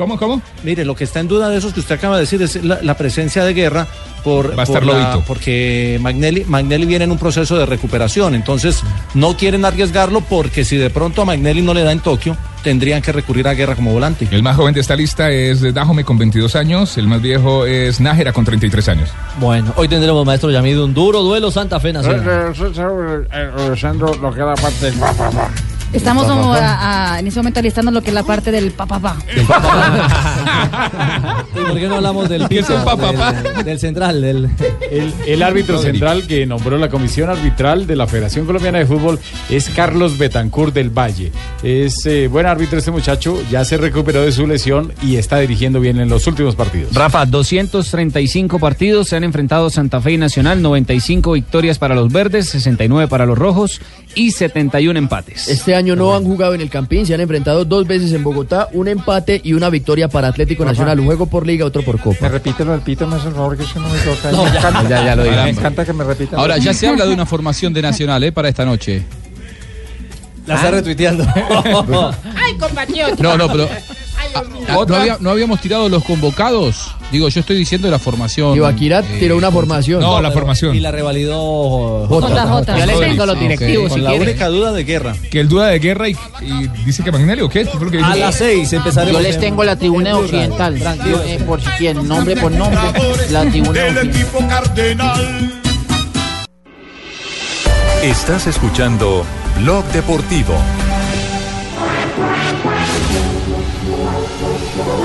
[0.00, 0.40] ¿Cómo, cómo?
[0.64, 2.78] Mire, lo que está en duda de esos que usted acaba de decir es la,
[2.80, 3.86] la presencia de guerra
[4.24, 5.24] por, Va a estar por la- Lobito.
[5.26, 8.82] porque Magnelli, Magnelli viene en un proceso de recuperación, entonces
[9.12, 13.02] no quieren arriesgarlo porque si de pronto a Magnelli no le da en Tokio, tendrían
[13.02, 14.26] que recurrir a guerra como volante.
[14.30, 16.96] El más joven de esta lista es Dajome con 22 años.
[16.96, 19.10] El más viejo es Nájera con 33 años.
[19.38, 22.54] Bueno, hoy tendremos, maestro Yamido, un duro duelo Santa Fe Nacional.
[23.30, 24.92] Regresando lo que era parte.
[25.92, 26.58] Estamos Pa, pa, como pa.
[26.58, 29.16] a- a- en ese momento alistando lo que es la parte del papá.
[29.36, 29.40] ¿Y
[31.60, 33.32] por qué no hablamos del ¿Qué es piso, el papá?
[33.32, 34.20] del, del central?
[34.22, 34.50] Del...
[34.90, 39.18] El, el árbitro central que nombró la comisión arbitral de la Federación Colombiana de Fútbol
[39.48, 41.32] es Carlos Betancourt del Valle.
[41.62, 45.80] Es eh, buen árbitro este muchacho, ya se recuperó de su lesión y está dirigiendo
[45.80, 46.94] bien en los últimos partidos.
[46.94, 52.48] Rafa, 235 partidos se han enfrentado Santa Fe y Nacional, 95 victorias para los verdes,
[52.48, 53.80] 69 para los rojos
[54.14, 55.48] y 71 empates.
[55.48, 58.68] Este año no han jugado en el Campín, se han enfrentado dos veces en Bogotá,
[58.72, 62.18] un empate y una victoria para Atlético Nacional, un juego por liga, otro por copa.
[62.22, 64.30] Me repite lo del pito, me hace el favor que eso no me toca.
[64.30, 64.58] No, me ya.
[64.58, 65.36] encanta, Ya, ya lo dije.
[65.42, 66.36] Me encanta que me repita.
[66.36, 68.32] Ahora, ya se habla de una formación de Nacional ¿eh?
[68.32, 69.02] para esta noche.
[70.46, 71.24] La está retuiteando.
[72.34, 73.22] Ay, compatriota.
[73.22, 73.68] No, no, pero.
[74.34, 74.42] Ah,
[74.86, 76.92] ¿no, había- no habíamos tirado los convocados?
[77.10, 78.54] Digo, yo estoy diciendo la formación.
[78.56, 80.00] Ibaquira eh, tiró una formación.
[80.00, 80.74] No, la formación.
[80.76, 82.76] Y la revalidó Jota.
[82.78, 85.14] Yo le tengo los directivos si la única duda de guerra.
[85.30, 87.64] Que el duda de guerra y, y dice que Magnelli o qué?
[87.66, 87.98] ¿Qué lo que?
[87.98, 89.20] A las seis empezaremos.
[89.20, 90.78] Yo les tengo la tribuna occidental.
[90.78, 91.20] Tranquilo.
[91.26, 92.78] Eh, por si quieren, nombre por nombre.
[93.30, 95.60] La tribuna occidental.
[98.02, 99.24] Estás escuchando
[99.60, 100.54] Blog Deportivo.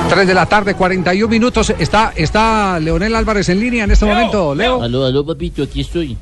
[0.09, 1.73] 3 de la tarde, 41 minutos.
[1.77, 4.53] Está, está Leonel Álvarez en línea en este momento.
[4.55, 4.81] Leo.
[4.81, 6.17] Aló, aló, papito, aquí estoy.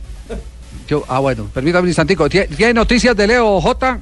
[0.87, 2.27] Yo- ah, bueno, permítame un instantico.
[2.29, 3.99] ¿Tie- ¿Tiene noticias de Leo J?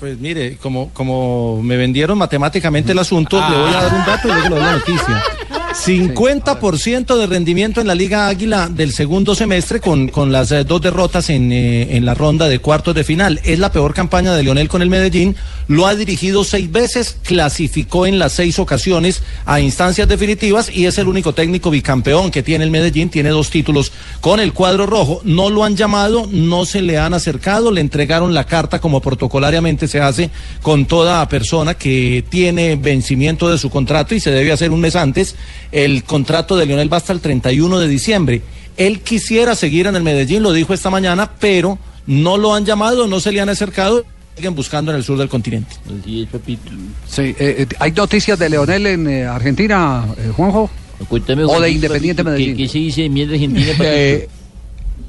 [0.00, 4.28] Pues mire, como, como me vendieron matemáticamente el asunto, le voy a dar un dato
[4.28, 5.22] y luego le doy la noticia.
[5.72, 10.82] 50% de rendimiento en la Liga Águila del segundo semestre con, con las eh, dos
[10.82, 13.40] derrotas en, eh, en la ronda de cuartos de final.
[13.42, 15.34] Es la peor campaña de Lionel con el Medellín.
[15.68, 20.98] Lo ha dirigido seis veces, clasificó en las seis ocasiones a instancias definitivas y es
[20.98, 23.08] el único técnico bicampeón que tiene el Medellín.
[23.08, 25.22] Tiene dos títulos con el cuadro rojo.
[25.24, 29.88] No lo han llamado, no se le han acercado, le entregaron la carta como protocolariamente
[29.88, 34.70] se hace con toda persona que tiene vencimiento de su contrato y se debe hacer
[34.70, 35.34] un mes antes.
[35.72, 38.42] El contrato de Lionel va hasta el 31 de diciembre.
[38.76, 43.06] Él quisiera seguir en el Medellín, lo dijo esta mañana, pero no lo han llamado,
[43.08, 44.04] no se le han acercado,
[44.36, 45.74] siguen buscando en el sur del continente.
[47.08, 50.70] Sí, eh, eh, ¿hay noticias de Leonel en eh, Argentina, eh, Juanjo?
[51.08, 52.56] Cuéntame, O de Independiente papito, ¿qué- Medellín.
[52.66, 53.72] ¿Qué se dice de mierda argentina,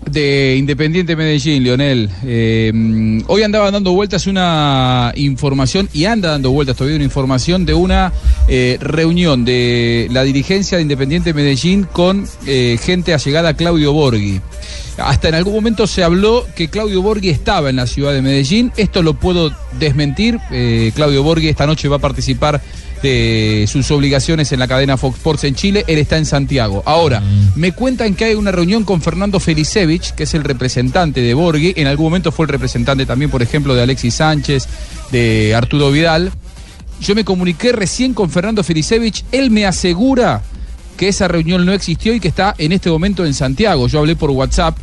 [0.10, 2.10] de Independiente Medellín, Leonel.
[2.26, 7.74] Eh, hoy andaba dando vueltas una información y anda dando vueltas todavía una información de
[7.74, 8.14] una
[8.47, 14.41] eh, reunión de la dirigencia de Independiente Medellín con eh, gente allegada a Claudio Borghi.
[14.97, 18.72] Hasta en algún momento se habló que Claudio Borghi estaba en la ciudad de Medellín.
[18.78, 20.39] Esto lo puedo desmentir.
[20.93, 22.62] Claudio Borghi esta noche va a participar
[23.04, 25.84] de sus obligaciones en la cadena Fox Sports en Chile.
[25.88, 26.82] Él está en Santiago.
[26.86, 27.22] Ahora,
[27.56, 31.74] me cuentan que hay una reunión con Fernando Felicevich, que es el representante de Borghi.
[31.76, 34.68] En algún momento fue el representante también, por ejemplo, de Alexis Sánchez,
[35.12, 36.32] de Arturo Vidal.
[37.01, 39.26] Yo me comuniqué recién con Fernando Felicevich.
[39.34, 40.41] Él me asegura
[40.95, 43.88] que esa reunión no existió y que está en este momento en Santiago.
[43.88, 44.78] Yo hablé por WhatsApp,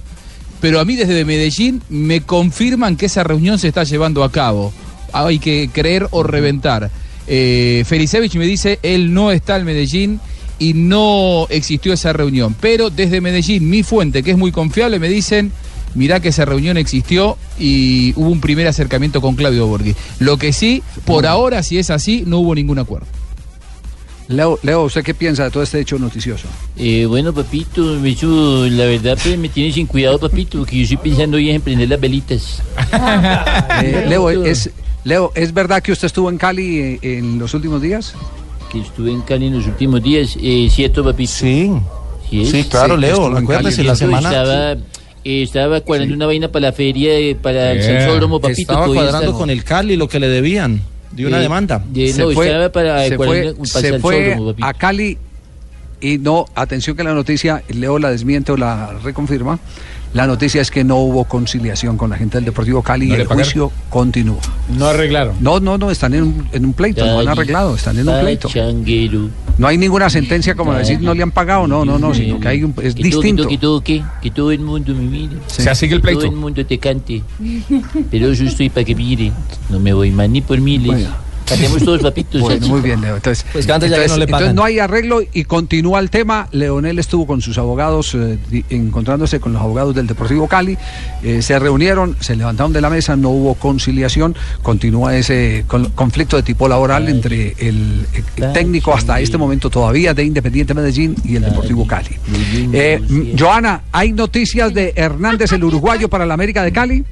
[0.61, 4.75] pero a mí desde Medellín me confirman que esa reunión se está llevando a cabo.
[5.15, 6.91] Hay que creer o reventar.
[7.33, 10.21] Eh, Felicevich me dice, él no está en Medellín
[10.59, 12.57] y no existió esa reunión.
[12.61, 15.53] Pero desde Medellín, mi fuente, que es muy confiable, me dicen,
[15.95, 19.95] mirá que esa reunión existió y hubo un primer acercamiento con Claudio Borghi.
[20.19, 23.07] Lo que sí, por ahora, si es así, no hubo ningún acuerdo.
[24.27, 26.49] Leo, Leo, ¿usted qué piensa de todo este hecho noticioso?
[26.77, 27.97] Eh, bueno, papito,
[28.69, 31.89] la verdad, pues me tiene sin cuidado, papito, porque yo estoy pensando hoy en prender
[31.89, 32.61] las velitas.
[33.83, 34.71] Eh, Leo, es,
[35.05, 38.15] Leo, ¿es verdad que usted estuvo en Cali eh, en los últimos días?
[38.71, 41.33] Que estuve en Cali en los últimos días, eh, ¿cierto, papito?
[41.33, 41.71] Sí.
[42.31, 42.51] es?
[42.51, 46.73] Sí, claro, Sí, Leo, acuérdese, la semana- Estaba, eh, estaba cuadrando una vaina para la
[46.73, 48.01] feria, eh, para el Yeah.
[48.01, 48.61] Sensódromo, papito.
[48.61, 50.81] Estaba cuadrando está- con el Cali lo que le debían
[51.13, 51.83] de una Eh, demanda.
[51.91, 55.19] de- no, estaba para se fue, para se el fue a Cali
[56.01, 59.59] y no, atención que la noticia, Leo la desmiente o la reconfirma.
[60.13, 63.21] La noticia es que no hubo conciliación con la gente del Deportivo Cali ¿No y
[63.21, 63.45] el pagaron?
[63.45, 64.41] juicio continúa.
[64.77, 65.37] No arreglaron.
[65.41, 68.21] No, no, no, están en un, en un pleito, no han arreglado, están en un
[68.21, 68.49] pleito.
[68.49, 69.29] Pachanguero.
[69.57, 72.49] No hay ninguna sentencia como decir no le han pagado, no, no, no, sino que
[72.49, 73.47] hay un, es Que todo, distinto.
[73.47, 75.37] Que todo, que, que todo el mundo me mire.
[75.47, 75.61] Sí.
[75.61, 76.21] O sea, sigue el pleito.
[76.21, 77.23] Que todo el mundo te cante.
[78.11, 79.33] Pero yo estoy para que mire.
[79.69, 81.07] No me voy más ni por miles.
[81.51, 82.41] Cantemos todos papitos.
[82.41, 83.17] Bueno, muy bien, Leo.
[83.17, 86.49] Entonces, Pues entonces- no le entonces no hay arreglo y continúa el tema.
[86.53, 88.39] Leonel estuvo con sus abogados, eh,
[88.71, 90.79] encontrándose con los abogados del Deportivo Cali.
[91.23, 94.35] Eh, se reunieron, se levantaron de la mesa, no hubo conciliación.
[94.63, 98.07] Continúa ese con- conflicto de tipo laboral entre el,
[98.39, 102.11] el técnico hasta este momento todavía de Independiente Medellín y el Deportivo Cali.
[102.73, 107.05] Eh, Joana, ¿hay noticias de Hernández, el uruguayo, para la América de Cali?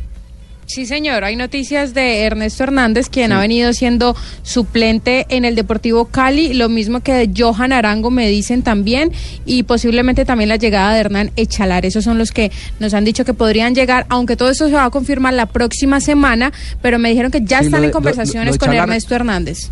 [0.71, 1.25] Sí, señor.
[1.25, 6.69] Hay noticias de Ernesto Hernández, quien ha venido siendo suplente en el Deportivo Cali, lo
[6.69, 9.11] mismo que de Johan Arango me dicen también,
[9.47, 11.87] y posiblemente también la llegada de Hernán Echalar.
[11.87, 14.85] Esos son los que nos han dicho que podrían llegar, aunque todo eso se va
[14.85, 16.53] a confirmar la próxima semana,
[16.83, 19.71] pero me dijeron que ya Sí, están de- en lo- conversaciones lo con Ernesto Hernández.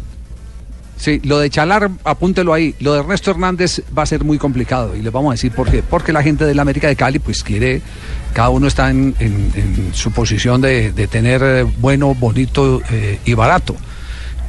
[0.97, 2.75] Sí, lo de Chalar, apúntelo ahí.
[2.81, 5.71] Lo de Ernesto Hernández va a ser muy complicado y les vamos a decir por
[5.71, 5.83] qué.
[5.83, 7.83] Porque la gente de la América de Cali, pues quiere,
[8.33, 9.15] cada uno está en,
[9.93, 13.77] su posición de, tener eh, bueno, bonito eh, y barato.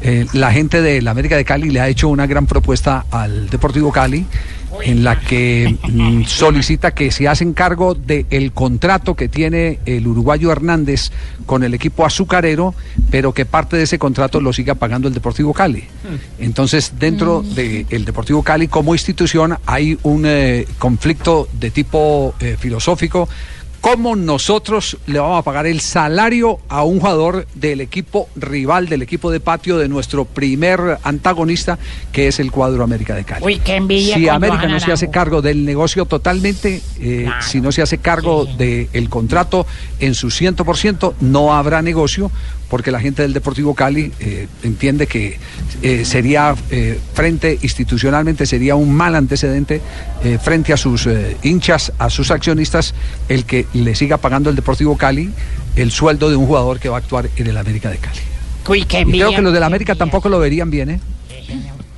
[0.02, 3.50] Eh, la gente de la América de Cali le ha hecho una gran propuesta al
[3.50, 4.26] Deportivo Cali
[4.84, 10.52] en la que mm, solicita que se hacen cargo del contrato que tiene el uruguayo
[10.52, 11.12] Hernández
[11.46, 12.76] con el equipo azucarero,
[13.10, 15.84] pero que parte de ese contrato lo siga pagando el Deportivo Cali.
[16.40, 23.28] Entonces, dentro del Deportivo Cali como institución hay un eh, conflicto de tipo eh, filosófico.
[23.90, 29.02] ¿Cómo nosotros le vamos a pagar el salario a un jugador del equipo rival, del
[29.02, 31.80] equipo de patio de nuestro primer antagonista,
[32.12, 33.46] que es el cuadro América de Cali?
[33.46, 37.72] Uy, qué envidia Si América no se hace cargo del negocio totalmente, eh, si no
[37.72, 39.66] se hace cargo del contrato
[40.02, 42.30] en su 100%, no habrá negocio,
[42.70, 45.40] porque la gente del Deportivo Cali eh, entiende que
[45.82, 49.82] eh, sería, eh, frente institucionalmente, sería un mal antecedente
[50.24, 52.94] eh, frente a sus eh, hinchas, a sus accionistas,
[53.30, 55.32] el que le siga pagando el Deportivo Cali
[55.76, 58.20] el sueldo de un jugador que va a actuar en el América de Cali.
[58.68, 61.00] Uy, qué Y creo que los del América tampoco lo verían bien, ¿eh?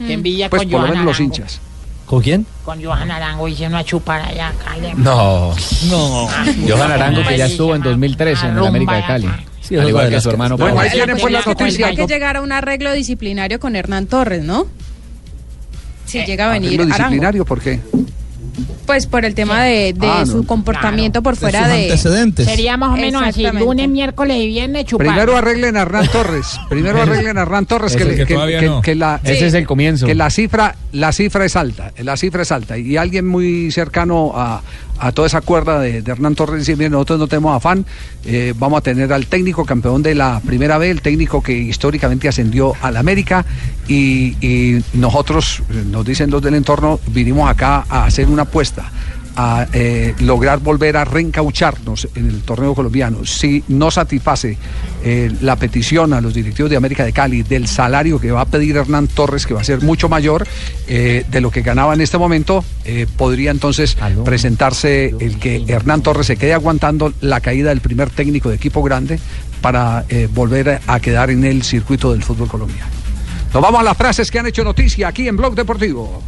[0.05, 1.59] Qué envidia Pues con por lo menos los hinchas.
[2.05, 2.45] ¿Con quién?
[2.65, 4.88] Con Johan Arango hice una chupar allá, Cali.
[4.95, 5.53] No.
[5.89, 6.28] No.
[6.67, 9.30] Johan Arango, que ya estuvo en 2013 en el América de Cali.
[9.70, 10.57] Sí, Al igual de que su hermano.
[10.57, 11.88] Bueno, ahí tienen pues la Hay que- noticia.
[11.88, 14.65] Hay que llegar a un arreglo disciplinario con Hernán Torres, ¿no?
[16.05, 16.97] Si llega a venir Arreglo Arango.
[16.97, 17.80] disciplinario, ¿por qué?
[18.88, 20.32] Pues por el tema de, de Ah, no.
[20.32, 21.84] su comportamiento por De fuera sus de...
[21.84, 22.45] antecedentes.
[22.47, 25.05] Sería más o menos así, lunes, miércoles y viernes chupar.
[25.05, 26.59] Primero arreglen a Hernán Torres.
[26.67, 28.82] Primero arreglen a Hernán Torres que, que que- no.
[28.82, 30.07] que la Ese es el comienzo.
[30.07, 34.32] que la cifra la cifra es alta, la cifra es alta y alguien muy cercano
[34.34, 34.63] a,
[35.00, 37.86] a toda esa cuerda de, Hernán Torres dice, "Miren, nosotros no tenemos afán,
[38.26, 42.28] eh, vamos a tener al técnico campeón de la primera vez, el técnico que históricamente
[42.28, 43.45] ascendió al América
[43.88, 48.91] y, y nosotros, eh, nos dicen los del entorno, vinimos acá a hacer una apuesta
[49.41, 53.26] a eh, lograr volver a reencaucharnos en el torneo colombiano.
[53.26, 54.58] Si no satisface
[55.04, 58.45] eh, la petición a los directivos de América de Cali del salario que va a
[58.45, 60.47] pedir Hernán Torres, que va a ser mucho mayor
[60.88, 66.02] eh, de lo que ganaba en este momento, eh, podría entonces presentarse el que Hernán
[66.02, 69.20] Torres se quede aguantando la caída del primer técnico de equipo grande
[69.62, 72.91] para volver a quedar en el circuito del fútbol colombiano.
[73.54, 76.24] Nos vamos a las frases que han hecho noticia aquí en Blog Deportivo.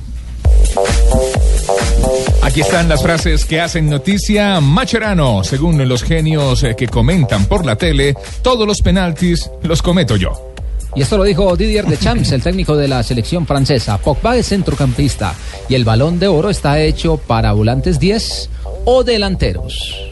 [2.41, 4.59] Aquí están las frases que hacen noticia.
[4.59, 10.16] Macherano, según los genios eh, que comentan por la tele, todos los penaltis los cometo
[10.16, 10.53] yo.
[10.95, 13.97] Y esto lo dijo Didier Deschamps, el técnico de la selección francesa.
[13.97, 15.34] Pogba es centrocampista
[15.70, 18.49] y el balón de oro está hecho para volantes 10
[18.86, 20.11] o delanteros.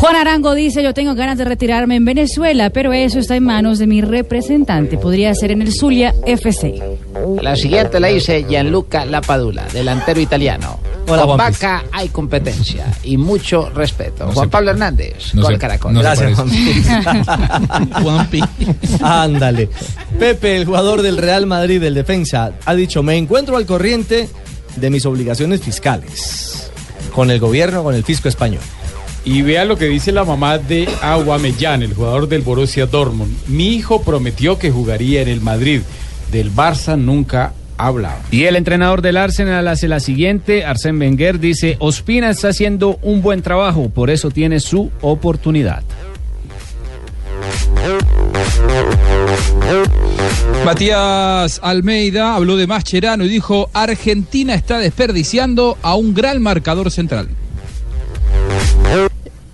[0.00, 3.80] Juan Arango dice, yo tengo ganas de retirarme en Venezuela, pero eso está en manos
[3.80, 4.96] de mi representante.
[4.96, 6.80] Podría ser en el Zulia FC.
[7.42, 10.78] La siguiente la dice Gianluca Lapadula, delantero italiano.
[11.08, 11.36] Hola, Con.
[11.36, 14.26] Vaca hay competencia y mucho respeto.
[14.26, 15.92] No Juan Pablo Hernández, no con se- Caracol.
[15.94, 17.92] no Gracias, parece.
[18.02, 18.40] Juanpi.
[19.02, 19.68] Ándale.
[20.18, 24.28] Pepe, el jugador del Real Madrid, del defensa, ha dicho, me encuentro al corriente
[24.76, 26.70] de mis obligaciones fiscales
[27.12, 28.60] con el gobierno, con el fisco español.
[29.28, 33.36] Y vea lo que dice la mamá de Aguamellán, el jugador del Borussia Dortmund.
[33.46, 35.82] Mi hijo prometió que jugaría en el Madrid.
[36.32, 38.20] Del Barça nunca ha hablado.
[38.30, 40.64] Y el entrenador del Arsenal hace la siguiente.
[40.64, 45.82] Arsène Wenger dice, Ospina está haciendo un buen trabajo, por eso tiene su oportunidad.
[50.64, 57.28] Matías Almeida habló de Mascherano y dijo, Argentina está desperdiciando a un gran marcador central.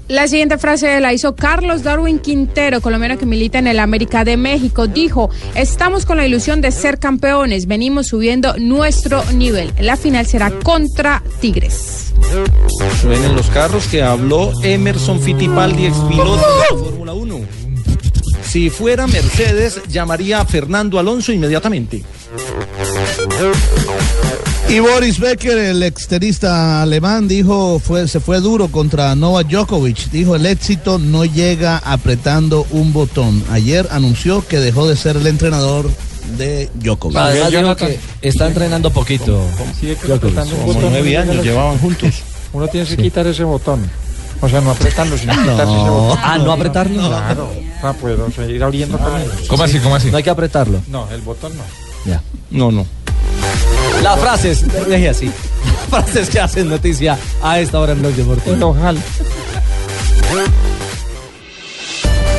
[0.09, 4.37] La siguiente frase la hizo Carlos Darwin Quintero, colombiano que milita en el América de
[4.37, 4.87] México.
[4.87, 9.73] Dijo, estamos con la ilusión de ser campeones, venimos subiendo nuestro nivel.
[9.81, 12.13] La final será contra Tigres.
[13.01, 17.41] Suenen los carros que habló Emerson Fittipaldi, expiloto de la Fórmula 1.
[18.45, 22.03] Si fuera Mercedes, llamaría a Fernando Alonso inmediatamente.
[24.69, 30.11] Y Boris Becker, el extenista alemán, dijo fue, se fue duro contra Novak Djokovic.
[30.11, 33.45] Dijo el éxito no llega apretando un botón.
[33.51, 35.89] Ayer anunció que dejó de ser el entrenador
[36.39, 37.17] de Djokovic.
[37.17, 39.47] Además dijo que está entrenando poquito.
[40.03, 40.35] Djokovic.
[40.65, 42.23] Como nueve años llevaban juntos.
[42.53, 43.89] Uno tiene que quitar ese botón.
[44.41, 45.43] O sea, no apretarlo, sino No.
[45.43, 46.19] quitarse ese botón.
[46.23, 47.07] Ah, ¿no apretarlo?
[47.09, 47.51] Claro.
[47.83, 49.29] Ah, pues, o sea, ir abriendo también.
[49.47, 50.11] ¿Cómo así, cómo así?
[50.11, 50.81] No hay que apretarlo.
[50.89, 51.63] No, el botón no.
[52.07, 52.21] Ya.
[52.51, 52.87] No, no.
[54.03, 55.31] Las frases, deje así.
[55.91, 58.69] frases que hacen noticia a esta hora en Blog Deportivo.
[58.69, 59.01] Ojalá.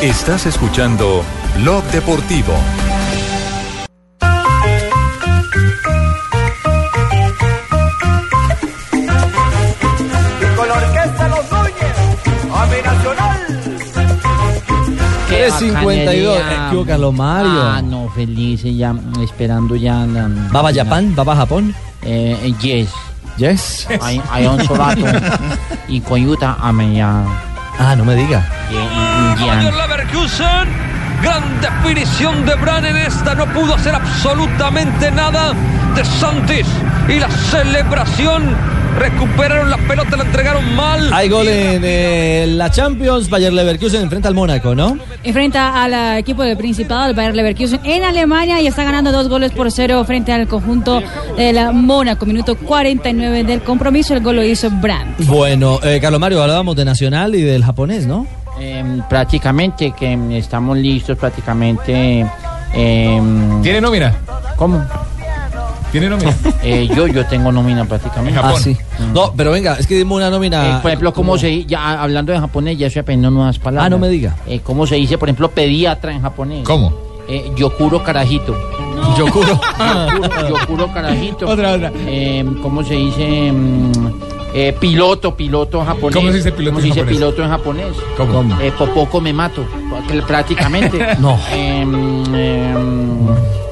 [0.01, 1.23] Estás escuchando
[1.57, 2.53] Blog Deportivo.
[15.57, 16.37] 352.
[16.67, 17.61] Equivócalo, Mario.
[17.61, 20.05] Ah, no, feliz, ya esperando ya.
[20.05, 21.15] La, ¿Baba Japan?
[21.15, 21.73] ¿Baba Japón?
[22.03, 22.89] Eh, eh, yes.
[23.37, 23.87] Yes.
[24.01, 25.05] Hay, hay un rato.
[25.87, 27.23] y Coyuta a ya.
[27.77, 28.47] Ah, no me diga.
[29.39, 30.95] Bayer Leverkusen.
[31.21, 33.35] Gran definición de Bran en esta.
[33.35, 35.53] No pudo hacer absolutamente nada
[35.95, 36.67] de Santis.
[37.09, 38.55] Y la celebración.
[38.97, 41.11] Recuperaron la pelota, la entregaron mal.
[41.13, 43.29] Hay gol en eh, la Champions.
[43.29, 44.97] Bayer Leverkusen enfrenta al Mónaco, ¿no?
[45.23, 49.51] Enfrenta al equipo del Principado, el Bayer Leverkusen, en Alemania y está ganando dos goles
[49.51, 51.01] por cero frente al conjunto
[51.35, 52.25] del Mónaco.
[52.25, 55.25] Minuto 49 del compromiso, el gol lo hizo Brandt.
[55.25, 58.25] Bueno, eh, Carlos Mario, hablábamos de Nacional y del japonés, ¿no?
[58.59, 62.25] Em, prácticamente, que em, estamos listos prácticamente.
[62.73, 64.13] em, ¿Tiene nómina?
[64.55, 64.81] ¿Cómo?
[65.95, 66.35] ¿Tiene nómina?
[66.61, 68.37] Eh, yo, yo tengo nómina prácticamente.
[68.43, 68.75] Ah, sí.
[69.13, 70.67] No, pero venga, es que dimos una nómina.
[70.67, 73.85] Eh, por ejemplo, ¿cómo se ya hablando de japonés, ya estoy aprendiendo nuevas palabras.
[73.85, 74.35] Ah, no me diga.
[74.45, 76.63] Eh, ¿Cómo se dice, por ejemplo, pediatra en japonés?
[76.65, 76.91] ¿Cómo?
[77.29, 78.57] Eh, yokuro carajito.
[79.17, 79.57] Yokuro.
[80.17, 81.47] Yokuro, yokuro carajito.
[81.47, 81.91] Otra, otra.
[82.07, 83.51] Eh, ¿Cómo se dice?
[83.53, 83.91] mm,
[84.53, 86.15] eh, piloto, piloto en japonés.
[86.15, 87.17] ¿Cómo se dice piloto ¿Cómo en se dice japonés?
[87.17, 87.93] piloto en japonés?
[88.17, 88.59] ¿Cómo?
[88.59, 89.65] Eh, popoco me mato.
[90.27, 90.97] Prácticamente.
[91.19, 91.39] No.
[91.53, 93.64] Em, em,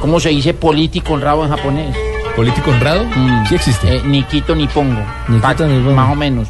[0.00, 1.96] ¿Cómo se dice político honrado en japonés?
[2.36, 3.04] ¿Político honrado?
[3.48, 3.96] Sí existe.
[3.96, 5.00] Eh, ni quito ni pongo.
[5.28, 5.92] Ni quito ni pongo.
[5.96, 6.48] Más o menos.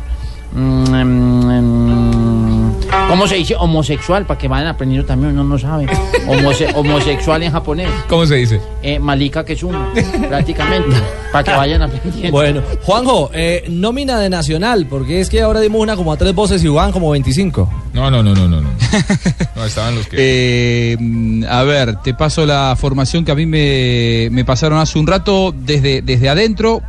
[0.53, 2.73] Mm, em,
[3.09, 4.27] ¿Cómo se dice homosexual?
[4.27, 5.87] Para que vayan aprendiendo también, uno no sabe.
[6.27, 7.89] Homose- homosexual en japonés.
[8.09, 8.61] ¿Cómo se dice?
[8.83, 9.87] Eh, malika que es uno,
[10.29, 10.95] prácticamente.
[11.33, 12.31] Para que vayan aprendiendo.
[12.33, 16.35] Bueno, Juanjo, eh, nómina de Nacional, porque es que ahora dimos una como a tres
[16.35, 17.69] voces y van como 25.
[17.99, 18.61] No, no, no, no, no.
[18.61, 18.71] No,
[19.57, 20.17] no estaban los que.
[20.19, 25.07] Eh, a ver, te paso la formación que a mí me, me pasaron hace un
[25.09, 26.81] rato desde, desde adentro,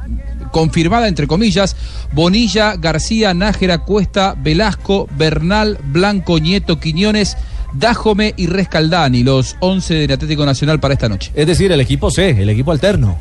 [0.51, 1.76] confirmada entre comillas,
[2.14, 7.38] Bonilla, García, Nájera, Cuesta, Velasco, Bernal, Blanco, Nieto, Quiñones,
[7.74, 11.32] Dájome y Rescaldani, los 11 del Atlético Nacional para esta noche.
[11.34, 13.18] Es decir, el equipo C, el equipo alterno.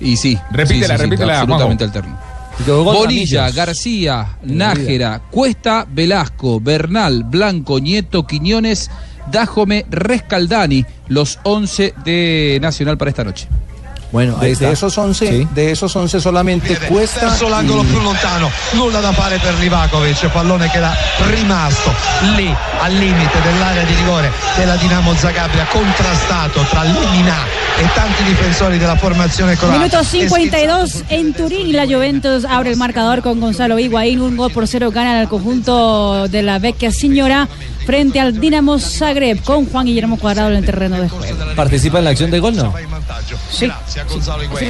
[0.00, 1.98] Y sí, Repítela, sí, sí, sí, repítela, absolutamente Juanjo.
[1.98, 2.31] alterno.
[2.66, 3.50] Bonilla.
[3.50, 8.90] García, Nájera, Cuesta, Velasco, Bernal, Blanco, Nieto, Quiñones,
[9.30, 13.48] Dájome, Rescaldani, los 11 de Nacional para esta noche.
[14.12, 18.50] Bueno, De, de esos 11, de esos 11 solamente Cuesta verso l'angolo y- più lontano.
[18.72, 20.94] Nulla da fare per Livakovic pallone che era
[21.30, 21.90] rimasto
[22.36, 27.36] lì al limite dell'area di rigore della Dinamo Zagabria contrastato tra Lemina
[27.78, 29.78] e tanti difensori della formazione croata.
[29.78, 34.20] Minuto 52 en Turín la Juventus abre el marcador con Gonzalo Higuaín.
[34.20, 37.48] Un gol por cero gana el conjunto de la Vecchia Signora
[37.84, 41.24] frente al Dinamo Zagreb con Juan Guillermo Cuadrado en el terreno de juego.
[41.56, 42.72] ¿Participa en la acción de gol, no?
[43.50, 43.68] Sí.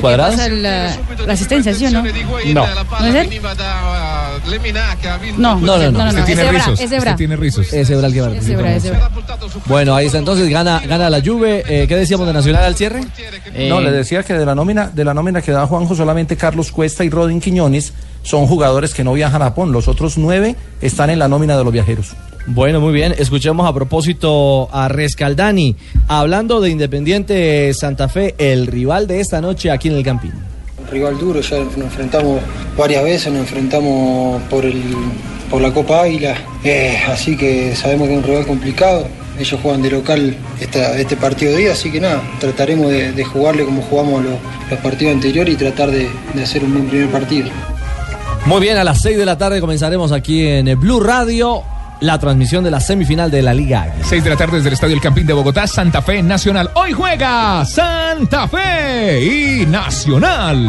[0.01, 0.31] ¿Cuadrado?
[0.33, 0.91] Pasa el, eh,
[1.27, 2.03] la asistencia, ¿sí o no?
[2.03, 2.67] No.
[3.01, 3.41] ¿No es él?
[5.39, 6.13] No, No, no, no.
[6.13, 7.17] no, es tiene rizos, es Ebra.
[7.17, 7.73] tiene rizos.
[7.73, 8.61] Es Ebra el que Es participa.
[8.61, 9.11] Ebra, es Ebra.
[9.67, 11.63] Bueno, ahí está entonces, gana, gana la Juve.
[11.69, 13.01] Eh, ¿Qué decíamos de Nacional al cierre?
[13.69, 16.71] No, le decía que de la nómina, de la nómina que da Juanjo, solamente Carlos
[16.73, 17.93] Cuesta y Rodin Quiñones
[18.23, 19.73] son jugadores que no viajan a Japón.
[19.73, 22.13] Los otros nueve están en la nómina de los viajeros.
[22.47, 23.15] Bueno, muy bien.
[23.17, 25.77] Escuchemos a propósito a Rescaldani,
[26.09, 30.33] hablando de Independiente Santa Fe, el rival de esta noche aquí en el Campín.
[30.91, 32.41] rival duro, ya nos enfrentamos
[32.77, 34.83] varias veces, nos enfrentamos por, el,
[35.51, 36.35] por la Copa Águila,
[36.65, 39.07] eh, así que sabemos que es un rival complicado.
[39.39, 43.25] Ellos juegan de local esta- este partido de día, así que nada, trataremos de, de
[43.25, 44.35] jugarle como jugamos los,
[44.69, 47.49] los partidos anteriores y tratar de, de hacer un buen primer partido.
[48.45, 51.63] Muy bien, a las 6 de la tarde comenzaremos aquí en Blue Radio
[52.03, 54.05] la transmisión de la semifinal de la Liga Águila.
[54.05, 56.71] 6 de la tarde desde el Estadio El Campín de Bogotá, Santa Fe Nacional.
[56.75, 60.69] Hoy juega Santa Fe y Nacional.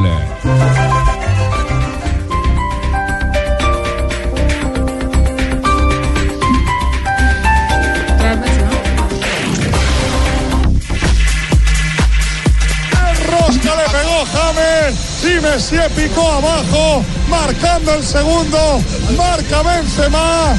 [13.31, 18.81] Rosca le pegó James y Messier picó abajo, marcando el segundo,
[19.17, 20.55] marca Benzema,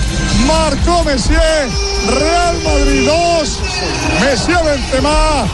[0.47, 1.69] marcó Messier,
[2.09, 3.59] Real Madrid 2,
[4.21, 5.47] Messier Benzema,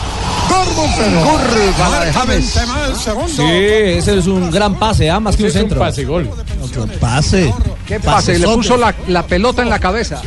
[0.49, 1.21] Dortmund 0.
[1.25, 2.55] Curva de James.
[2.55, 3.29] Benzema el segundo.
[3.29, 5.79] Sí, ese es un gran pase, ah, más que un centro.
[5.79, 6.31] pase gol.
[7.01, 7.53] Pase.
[7.87, 8.39] ¿Qué pase?
[8.39, 10.21] Le puso la, la pelota en la cabeza.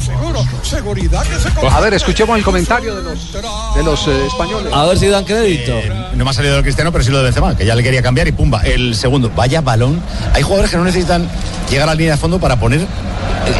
[0.00, 4.72] Seguro, seguridad que se A ver, escuchemos el comentario de los, de los eh, españoles.
[4.72, 5.72] A ver si dan crédito.
[6.14, 8.02] No me ha salido de Cristiano, pero sí lo de Benzema, que ya le quería
[8.02, 8.62] cambiar y pumba.
[8.62, 10.02] El segundo, vaya balón.
[10.34, 11.28] Hay jugadores que no necesitan
[11.70, 12.86] llegar a la línea de fondo para poner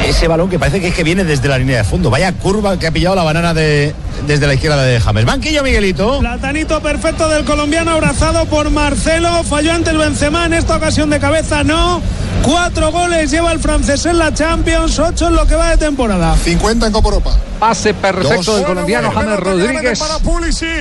[0.07, 2.11] ese balón que parece que es que viene desde la línea de fondo.
[2.11, 3.95] Vaya curva que ha pillado la banana de,
[4.27, 5.25] desde la izquierda de James.
[5.25, 6.21] Banquillo, Miguelito.
[6.21, 9.43] Platanito perfecto del colombiano abrazado por Marcelo.
[9.45, 12.01] Falló ante el Benzema en esta ocasión de cabeza, no.
[12.43, 16.37] Cuatro goles lleva el francés en la Champions, ocho en lo que va de temporada.
[16.37, 17.39] 50 en Copa Europa.
[17.59, 18.57] Pase perfecto Dos.
[18.57, 20.03] del colombiano James Rodríguez.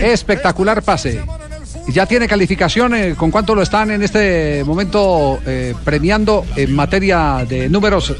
[0.04, 1.22] Espectacular pase.
[1.88, 7.46] Ya tiene calificación, eh, ¿con cuánto lo están en este momento eh, premiando en materia
[7.48, 8.14] de números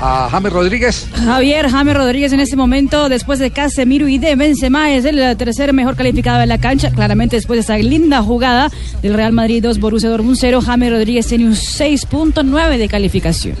[0.00, 1.06] a James Rodríguez?
[1.14, 5.72] Javier James Rodríguez en este momento, después de Casemiro y de Benzema, es el tercer
[5.72, 6.90] mejor calificado de la cancha.
[6.90, 8.70] Claramente después de esa linda jugada
[9.02, 13.56] del Real Madrid 2, Borussia Dortmund 0, James Rodríguez tiene un 6.9 de calificación.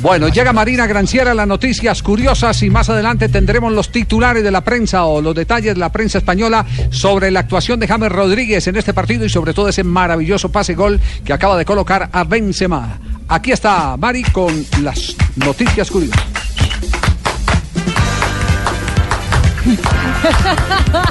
[0.00, 4.62] Bueno, llega Marina Granciera, las noticias curiosas y más adelante tendremos los titulares de la
[4.62, 8.76] prensa o los detalles de la prensa española sobre la actuación de James Rodríguez en
[8.76, 12.98] este partido y sobre todo ese maravilloso pase gol que acaba de colocar a Benzema.
[13.28, 16.22] Aquí está Mari con las noticias curiosas.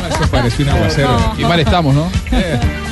[0.09, 1.09] Esto parece un aguacero.
[1.09, 1.35] No.
[1.37, 2.09] Y mal estamos, ¿no?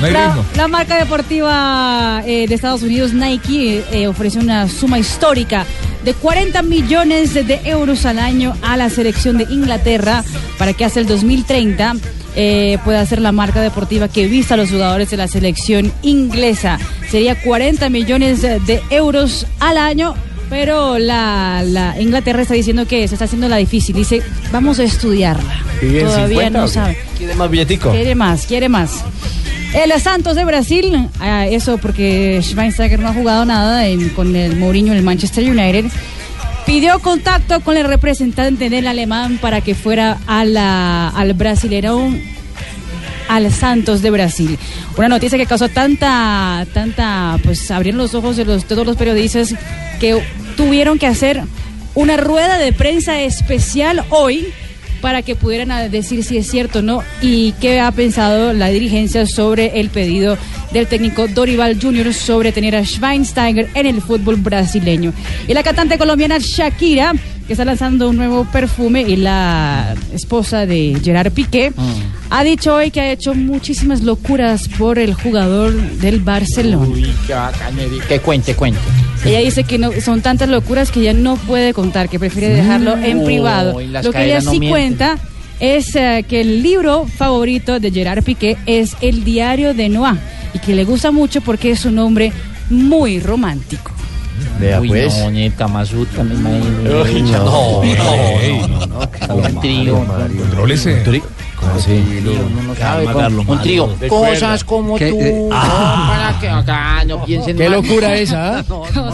[0.00, 0.44] No hay La, ritmo.
[0.56, 5.64] la marca deportiva eh, de Estados Unidos, Nike, eh, ofrece una suma histórica
[6.04, 10.22] de 40 millones de euros al año a la selección de Inglaterra
[10.58, 11.94] para que hasta el 2030
[12.36, 16.78] eh, pueda ser la marca deportiva que vista a los jugadores de la selección inglesa.
[17.10, 20.14] Sería 40 millones de euros al año.
[20.48, 23.96] Pero la, la Inglaterra está diciendo que se está haciendo la difícil.
[23.96, 24.22] Dice,
[24.52, 25.56] vamos a estudiarla.
[25.80, 26.98] ¿Piden Todavía 50 no sabe.
[27.18, 27.90] ¿Quiere más billetico?
[27.90, 29.02] Quiere más, quiere más.
[29.74, 33.82] El Santos de Brasil, ah, eso porque Schweinsteiger no ha jugado nada
[34.14, 35.86] con el Mourinho en el Manchester United,
[36.64, 42.18] pidió contacto con el representante del alemán para que fuera a la, al Brasileirão
[43.28, 44.58] al Santos de Brasil.
[44.96, 49.54] Una noticia que causó tanta, tanta, pues abrieron los ojos de los, todos los periodistas
[50.00, 50.22] que
[50.56, 51.42] tuvieron que hacer
[51.94, 54.52] una rueda de prensa especial hoy
[55.06, 59.24] para que pudieran decir si es cierto o no y qué ha pensado la dirigencia
[59.24, 60.36] sobre el pedido
[60.72, 65.12] del técnico Dorival Junior sobre tener a Schweinsteiger en el fútbol brasileño.
[65.46, 67.12] Y la cantante colombiana Shakira,
[67.46, 71.72] que está lanzando un nuevo perfume, y la esposa de Gerard Piqué,
[72.30, 76.86] ha dicho hoy que ha hecho muchísimas locuras por el jugador del Barcelona.
[77.26, 78.00] qué bacán, Eri.
[78.08, 78.80] Que cuente, cuente.
[79.24, 82.96] Ella dice que no, son tantas locuras que ya no puede contar, que prefiere dejarlo
[82.96, 83.24] en Mm.
[83.24, 83.76] privado.
[83.76, 84.70] Uy, Lo que ella no sí mienten.
[84.70, 85.18] cuenta
[85.58, 90.16] es eh, que el libro favorito de Gerard Piqué es El diario de Noah
[90.52, 92.32] y que le gusta mucho porque es un hombre
[92.70, 93.90] muy romántico.
[94.58, 95.16] Vea, Uy, pues.
[95.18, 97.02] no, No, Kamasutra, me imagino.
[97.02, 97.38] Uy, no,
[98.68, 100.04] no, no, Un trío.
[100.38, 101.02] Contrólese.
[103.06, 103.88] Con- Carlos un trío.
[104.08, 105.18] Cosas como ¿Qué, tú.
[105.20, 108.64] eh, no, para que acá no piensen Qué locura esa, ¿ah?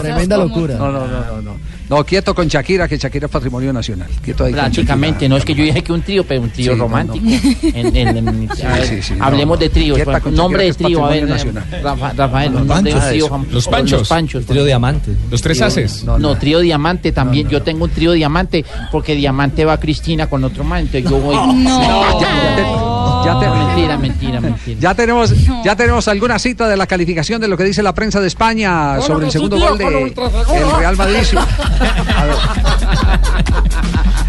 [0.00, 0.76] Tremenda locura.
[0.76, 1.56] No, no, no, no,
[1.96, 2.04] no.
[2.04, 4.08] Quieto con Shakira, que Shakira es patrimonio nacional.
[4.22, 6.78] Quieto ahí Prácticamente, no es que yo dije que un trío, pero un trío Sí,
[6.78, 7.24] romántico.
[7.24, 7.68] no.
[7.78, 8.48] En- en- en-
[8.86, 9.60] Sí, sí, hablemos no.
[9.60, 9.98] de tríos.
[10.22, 11.52] Con nombre de trío, a ver, eh.
[11.82, 13.08] Rafa- Rafael, Los panchos.
[13.08, 13.98] trío, Los panchos.
[14.00, 14.46] Los panchos.
[14.46, 15.12] Trío diamante.
[15.30, 16.04] Los tres haces.
[16.04, 17.48] No, trío diamante también.
[17.48, 20.80] Yo tengo un trío diamante porque diamante va Cristina con otro man.
[20.80, 21.36] Entonces yo voy.
[21.62, 22.91] No.
[23.24, 24.80] Ya te- mentira, mentira, mentira.
[24.80, 25.32] Ya tenemos,
[25.64, 28.90] ya tenemos alguna cita de la calificación de lo que dice la prensa de España
[28.96, 31.22] Bueno, sobre el sí, segundo tío, gol de el Real Madrid.
[32.16, 32.34] A ver.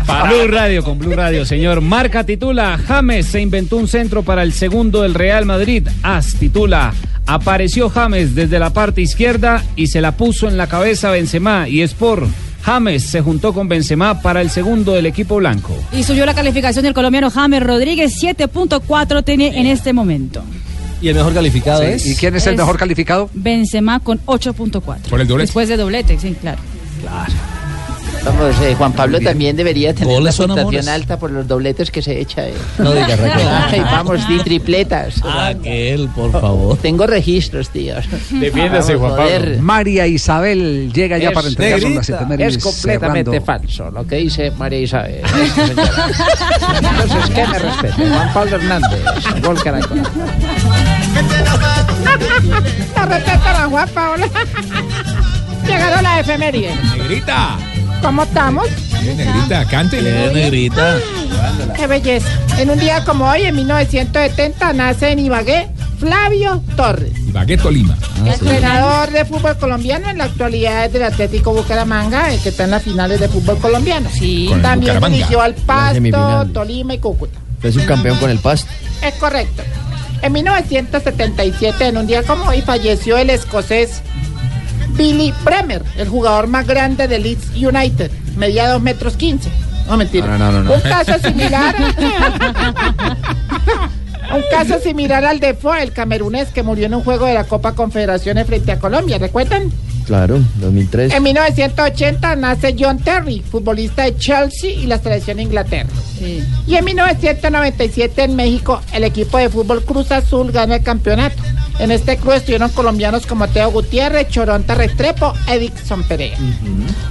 [0.05, 1.81] Para Blue Radio, con Blue Radio, señor.
[1.81, 5.87] Marca titula, James se inventó un centro para el segundo del Real Madrid.
[6.03, 6.93] As titula,
[7.25, 11.67] apareció James desde la parte izquierda y se la puso en la cabeza a Benzema.
[11.69, 12.27] Y es por
[12.63, 15.75] James se juntó con Benzema para el segundo del equipo blanco.
[15.91, 20.43] Y subió la calificación del colombiano James Rodríguez, 7.4 tiene en este momento.
[21.01, 22.05] ¿Y el mejor calificado Sí, es?
[22.05, 23.29] ¿Y quién es el mejor calificado?
[23.33, 25.09] Benzema con 8.4.
[25.09, 25.47] Por el doblete.
[25.47, 26.59] Después de doblete, sí, claro.
[28.25, 32.19] Vamos, eh, Juan Pablo también debería tener una puntuación alta por los dobletes que se
[32.21, 32.47] echa.
[32.47, 32.53] eh.
[32.77, 33.47] No diga Raquel.
[33.69, 35.19] Ay, vamos, di tripletas.
[35.21, 36.77] Raquel, por favor.
[36.77, 37.95] Tengo registros, tío.
[38.31, 39.61] Defiéndase, Juan Pablo.
[39.61, 42.55] María Isabel llega ya Es para entregarnos las.
[42.55, 43.45] Es completamente cerrando.
[43.45, 45.21] falso lo que dice María Isabel.
[46.77, 48.09] Entonces, ¿qué me respete?
[48.09, 48.99] Juan Pablo Hernández,
[49.41, 50.01] Gol Caracol.
[52.95, 54.25] La respeta a Juan Pablo.
[55.67, 56.75] Llegaron las efemérides.
[56.97, 57.57] Negrita.
[58.03, 58.67] ¿Cómo estamos?
[59.01, 60.11] Bien, negrita, cántele.
[60.11, 60.97] Bien, negrita.
[61.73, 62.27] Qué belleza.
[62.57, 67.13] En un día como hoy, en 1970, nace en Ibagué Flavio Torres.
[67.29, 67.97] Ibagué Tolima.
[68.25, 72.71] Entrenador de fútbol colombiano en la actualidad es del Atlético Bucaramanga, el que está en
[72.71, 74.09] las finales de fútbol colombiano.
[74.11, 74.47] Sí.
[74.49, 75.15] Con el También Bucaramanga.
[75.15, 76.47] dirigió al Pasto.
[76.53, 77.39] Tolima y Cúcuta.
[77.63, 78.69] Es un campeón con el Pasto.
[79.01, 79.63] Es correcto.
[80.21, 84.01] En 1977, en un día como hoy, falleció el escocés
[84.95, 88.11] Billy Bremer, el jugador más grande de Leeds United.
[88.37, 89.49] Medía 2 metros 15.
[89.87, 90.27] No, mentira.
[90.27, 90.73] No, no, no, no.
[90.73, 91.75] Un caso similar.
[94.35, 97.43] un caso similar al de Fo, el camerunés que murió en un juego de la
[97.43, 99.17] Copa Confederaciones frente a Colombia.
[99.17, 99.71] ¿Recuerdan?
[100.05, 101.13] Claro, 2003.
[101.13, 105.89] En 1980 nace John Terry, futbolista de Chelsea y la selección de Inglaterra.
[106.67, 111.41] Y en 1997 en México el equipo de fútbol Cruz Azul gana el campeonato.
[111.79, 116.37] En este club estuvieron colombianos como Teo Gutiérrez, Choronta Restrepo, Edison Perea.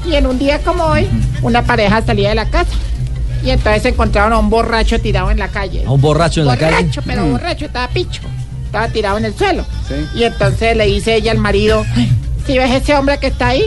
[0.07, 1.09] Y en un día como hoy,
[1.43, 2.71] una pareja salía de la casa.
[3.45, 5.85] Y entonces encontraron a un borracho tirado en la calle.
[5.85, 6.77] A un borracho en la calle.
[6.77, 7.33] Borracho, pero Mm.
[7.33, 8.21] borracho, estaba picho.
[8.67, 9.65] Estaba tirado en el suelo.
[10.15, 11.85] Y entonces le dice ella al marido,
[12.47, 13.65] si ves ese hombre que está ahí,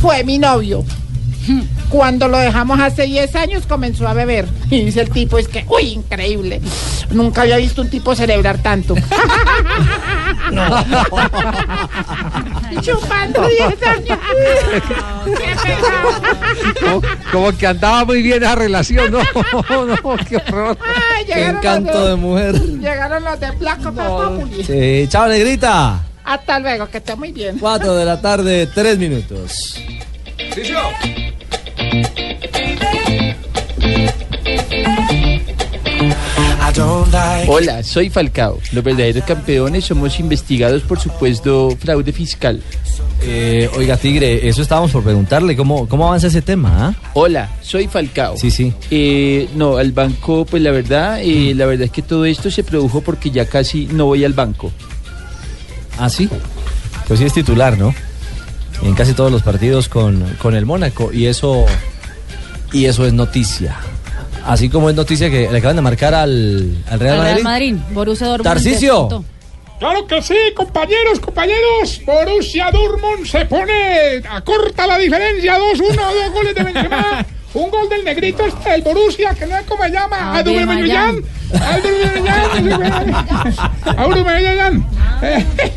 [0.00, 0.84] fue mi novio.
[1.88, 4.46] Cuando lo dejamos hace 10 años comenzó a beber.
[4.70, 6.60] Y dice el tipo, es que, uy, increíble.
[7.10, 8.94] Nunca había visto un tipo celebrar tanto.
[12.80, 14.18] Chupando 10 años.
[15.26, 15.52] ¡Qué!
[17.30, 19.18] Como, que andaba muy bien esa relación, ¿no?
[19.22, 20.78] no, qué horror.
[20.80, 22.54] Ay, Qué llegaron encanto los de mujer.
[22.54, 24.64] Llegaron los de Blanco Populi.
[24.64, 26.00] Sí, chao, negrita.
[26.24, 27.58] Hasta luego, que esté muy bien.
[27.58, 29.80] 4 de la tarde, 3 minutos.
[37.46, 38.58] Hola, soy Falcao.
[38.72, 42.62] Los verdaderos campeones somos investigados por supuesto fraude fiscal.
[43.22, 45.54] Eh, oiga, Tigre, eso estábamos por preguntarle.
[45.54, 46.88] ¿Cómo, cómo avanza ese tema?
[46.88, 46.94] ah?
[47.14, 48.36] Hola, soy Falcao.
[48.36, 48.72] Sí, sí.
[48.90, 52.64] Eh, no, al banco, pues la verdad, eh, la verdad es que todo esto se
[52.64, 54.72] produjo porque ya casi no voy al banco.
[55.98, 56.28] Ah, sí.
[57.06, 57.94] Pues sí es titular, ¿no?
[58.82, 61.12] En casi todos los partidos con, con el Mónaco.
[61.12, 61.66] Y eso,
[62.72, 63.76] y eso es noticia.
[64.46, 67.32] Así como es noticia que le acaban de marcar al, al Real Al Madrid.
[67.34, 68.60] Real Madrid, Borussia Dortmund.
[68.60, 69.24] Despuntó.
[69.78, 72.00] Claro que sí, compañeros, compañeros.
[72.06, 77.26] Borussia Dortmund se pone, acorta la diferencia, 2-1, dos goles de Benzema.
[77.54, 80.38] Un gol del negrito este del Borussia, que no sé cómo se llama.
[80.38, 81.22] Aubameyang.
[81.52, 83.14] Aubameyang.
[83.98, 84.86] Aubameyang.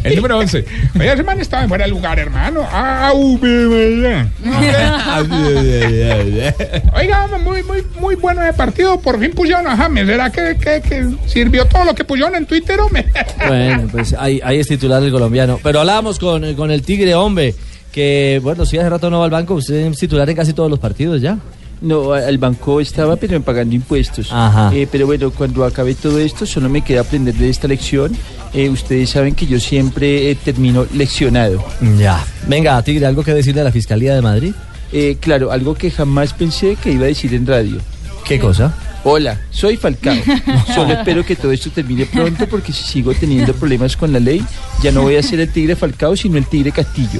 [0.03, 0.65] El número 11.
[0.97, 2.61] Oye, ese man estaba en fuera de lugar, hermano.
[2.71, 4.31] Aubameyang.
[6.95, 8.97] Oiga, muy, muy, muy bueno ese partido.
[8.99, 10.07] Por fin pusieron a James.
[10.07, 13.05] ¿Será que, que, que sirvió todo lo que pusieron en Twitter, hombre?
[13.47, 15.59] Bueno, pues ahí, ahí es titular el colombiano.
[15.61, 17.53] Pero hablábamos con, con el Tigre, hombre,
[17.91, 20.69] que bueno, si hace rato no va al banco, usted es titular en casi todos
[20.69, 21.37] los partidos ya.
[21.81, 24.29] No, al banco estaba, pero pagando impuestos.
[24.31, 24.71] Ajá.
[24.73, 28.15] Eh, pero bueno, cuando acabe todo esto, solo me queda aprender de esta lección.
[28.53, 31.63] Eh, ustedes saben que yo siempre eh, termino leccionado.
[31.99, 32.23] Ya.
[32.47, 34.53] Venga, Tigre, ¿algo que decirle a la Fiscalía de Madrid?
[34.91, 37.79] Eh, claro, algo que jamás pensé que iba a decir en radio.
[38.23, 38.73] ¿Qué cosa?
[39.03, 40.15] Hola, soy Falcao.
[40.73, 44.43] Solo espero que todo esto termine pronto porque si sigo teniendo problemas con la ley,
[44.81, 47.19] ya no voy a ser el tigre Falcao, sino el tigre Castillo.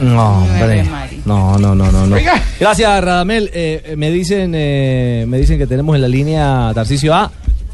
[0.00, 0.84] No, hombre.
[1.24, 2.16] No, no, no, no, no.
[2.58, 3.50] Gracias, Radamel.
[3.52, 7.30] Eh, eh, me dicen, eh, me dicen que tenemos en la línea Tarcicio A.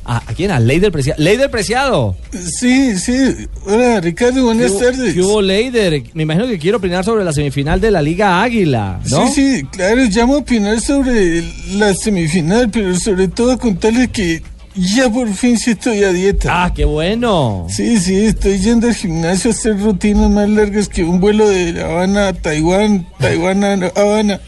[0.08, 0.52] ¿A, ¿a quién?
[0.52, 1.20] A Leider Preciado.
[1.20, 2.16] Leider Preciado.
[2.32, 3.48] Sí, sí.
[3.64, 5.14] Hola, Ricardo, buenas ¿Qué tardes.
[5.14, 6.02] ¿Qué hubo, Leider?
[6.14, 9.26] Me imagino que quiero opinar sobre la semifinal de la Liga Águila, ¿no?
[9.26, 11.42] Sí, sí, claro, llamo a opinar sobre
[11.72, 14.42] la semifinal, pero sobre todo contarles que
[14.76, 16.64] ya por fin sí estoy a dieta.
[16.64, 17.66] Ah, qué bueno.
[17.68, 21.72] Sí, sí, estoy yendo al gimnasio a hacer rutinas más largas que un vuelo de
[21.72, 24.40] La Habana a Taiwán, Taiwán a La Habana.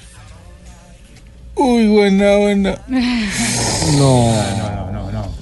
[1.56, 2.78] Uy, guanábana.
[3.98, 4.32] No.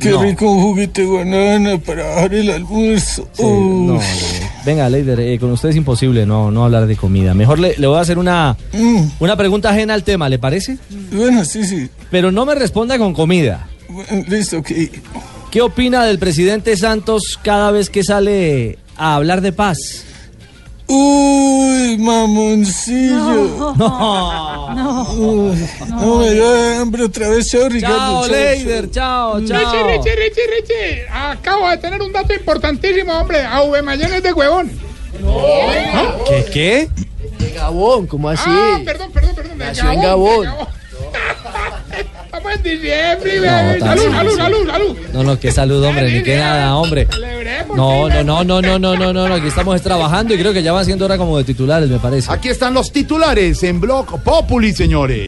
[0.00, 0.22] Qué No.
[0.22, 3.28] rico un juguete guanábana para bajar el almuerzo.
[3.32, 3.98] Sí, no.
[4.64, 7.34] Venga, Leider, eh, con usted es imposible no, no hablar de comida.
[7.34, 10.78] Mejor le, le voy a hacer una, Mm, una pregunta ajena al tema, ¿le parece?
[11.12, 11.88] bueno, sí, sí.
[12.10, 13.68] Pero no me responda con comida.
[14.28, 14.70] Listo, ok.
[15.50, 20.04] ¿Qué opina del presidente Santos cada vez que sale a hablar de paz?
[20.88, 23.74] Uy, mamoncillo.
[23.76, 24.74] No.
[24.74, 25.12] No.
[25.12, 27.48] Uy, no me da hambre otra vez.
[27.50, 27.96] Chao, Ricardo.
[27.96, 28.90] Chao, Leider.
[28.90, 31.06] Chao, Richie, Richie, Richie, Richie.
[31.10, 33.42] Acabo de tener un dato importantísimo, hombre.
[33.44, 34.70] A Mayones de huevón.
[36.26, 36.44] ¿Qué?
[36.52, 36.88] ¿Qué?
[37.38, 38.42] De Gabón, ¿cómo así?
[38.46, 39.58] Ah, perdón, perdón, perdón.
[39.58, 40.42] de Nació en Gabón.
[40.42, 40.50] de
[42.50, 43.40] en diciembre.
[43.40, 44.96] No, salud, salud, salud, salud.
[45.12, 47.08] No, no, qué salud, hombre, ni qué nada, hombre.
[47.74, 50.72] No, no, no, no, no, no, no, no, aquí estamos trabajando y creo que ya
[50.72, 52.32] va siendo hora como de titulares, me parece.
[52.32, 55.24] Aquí están los titulares en Blog Populi, señores.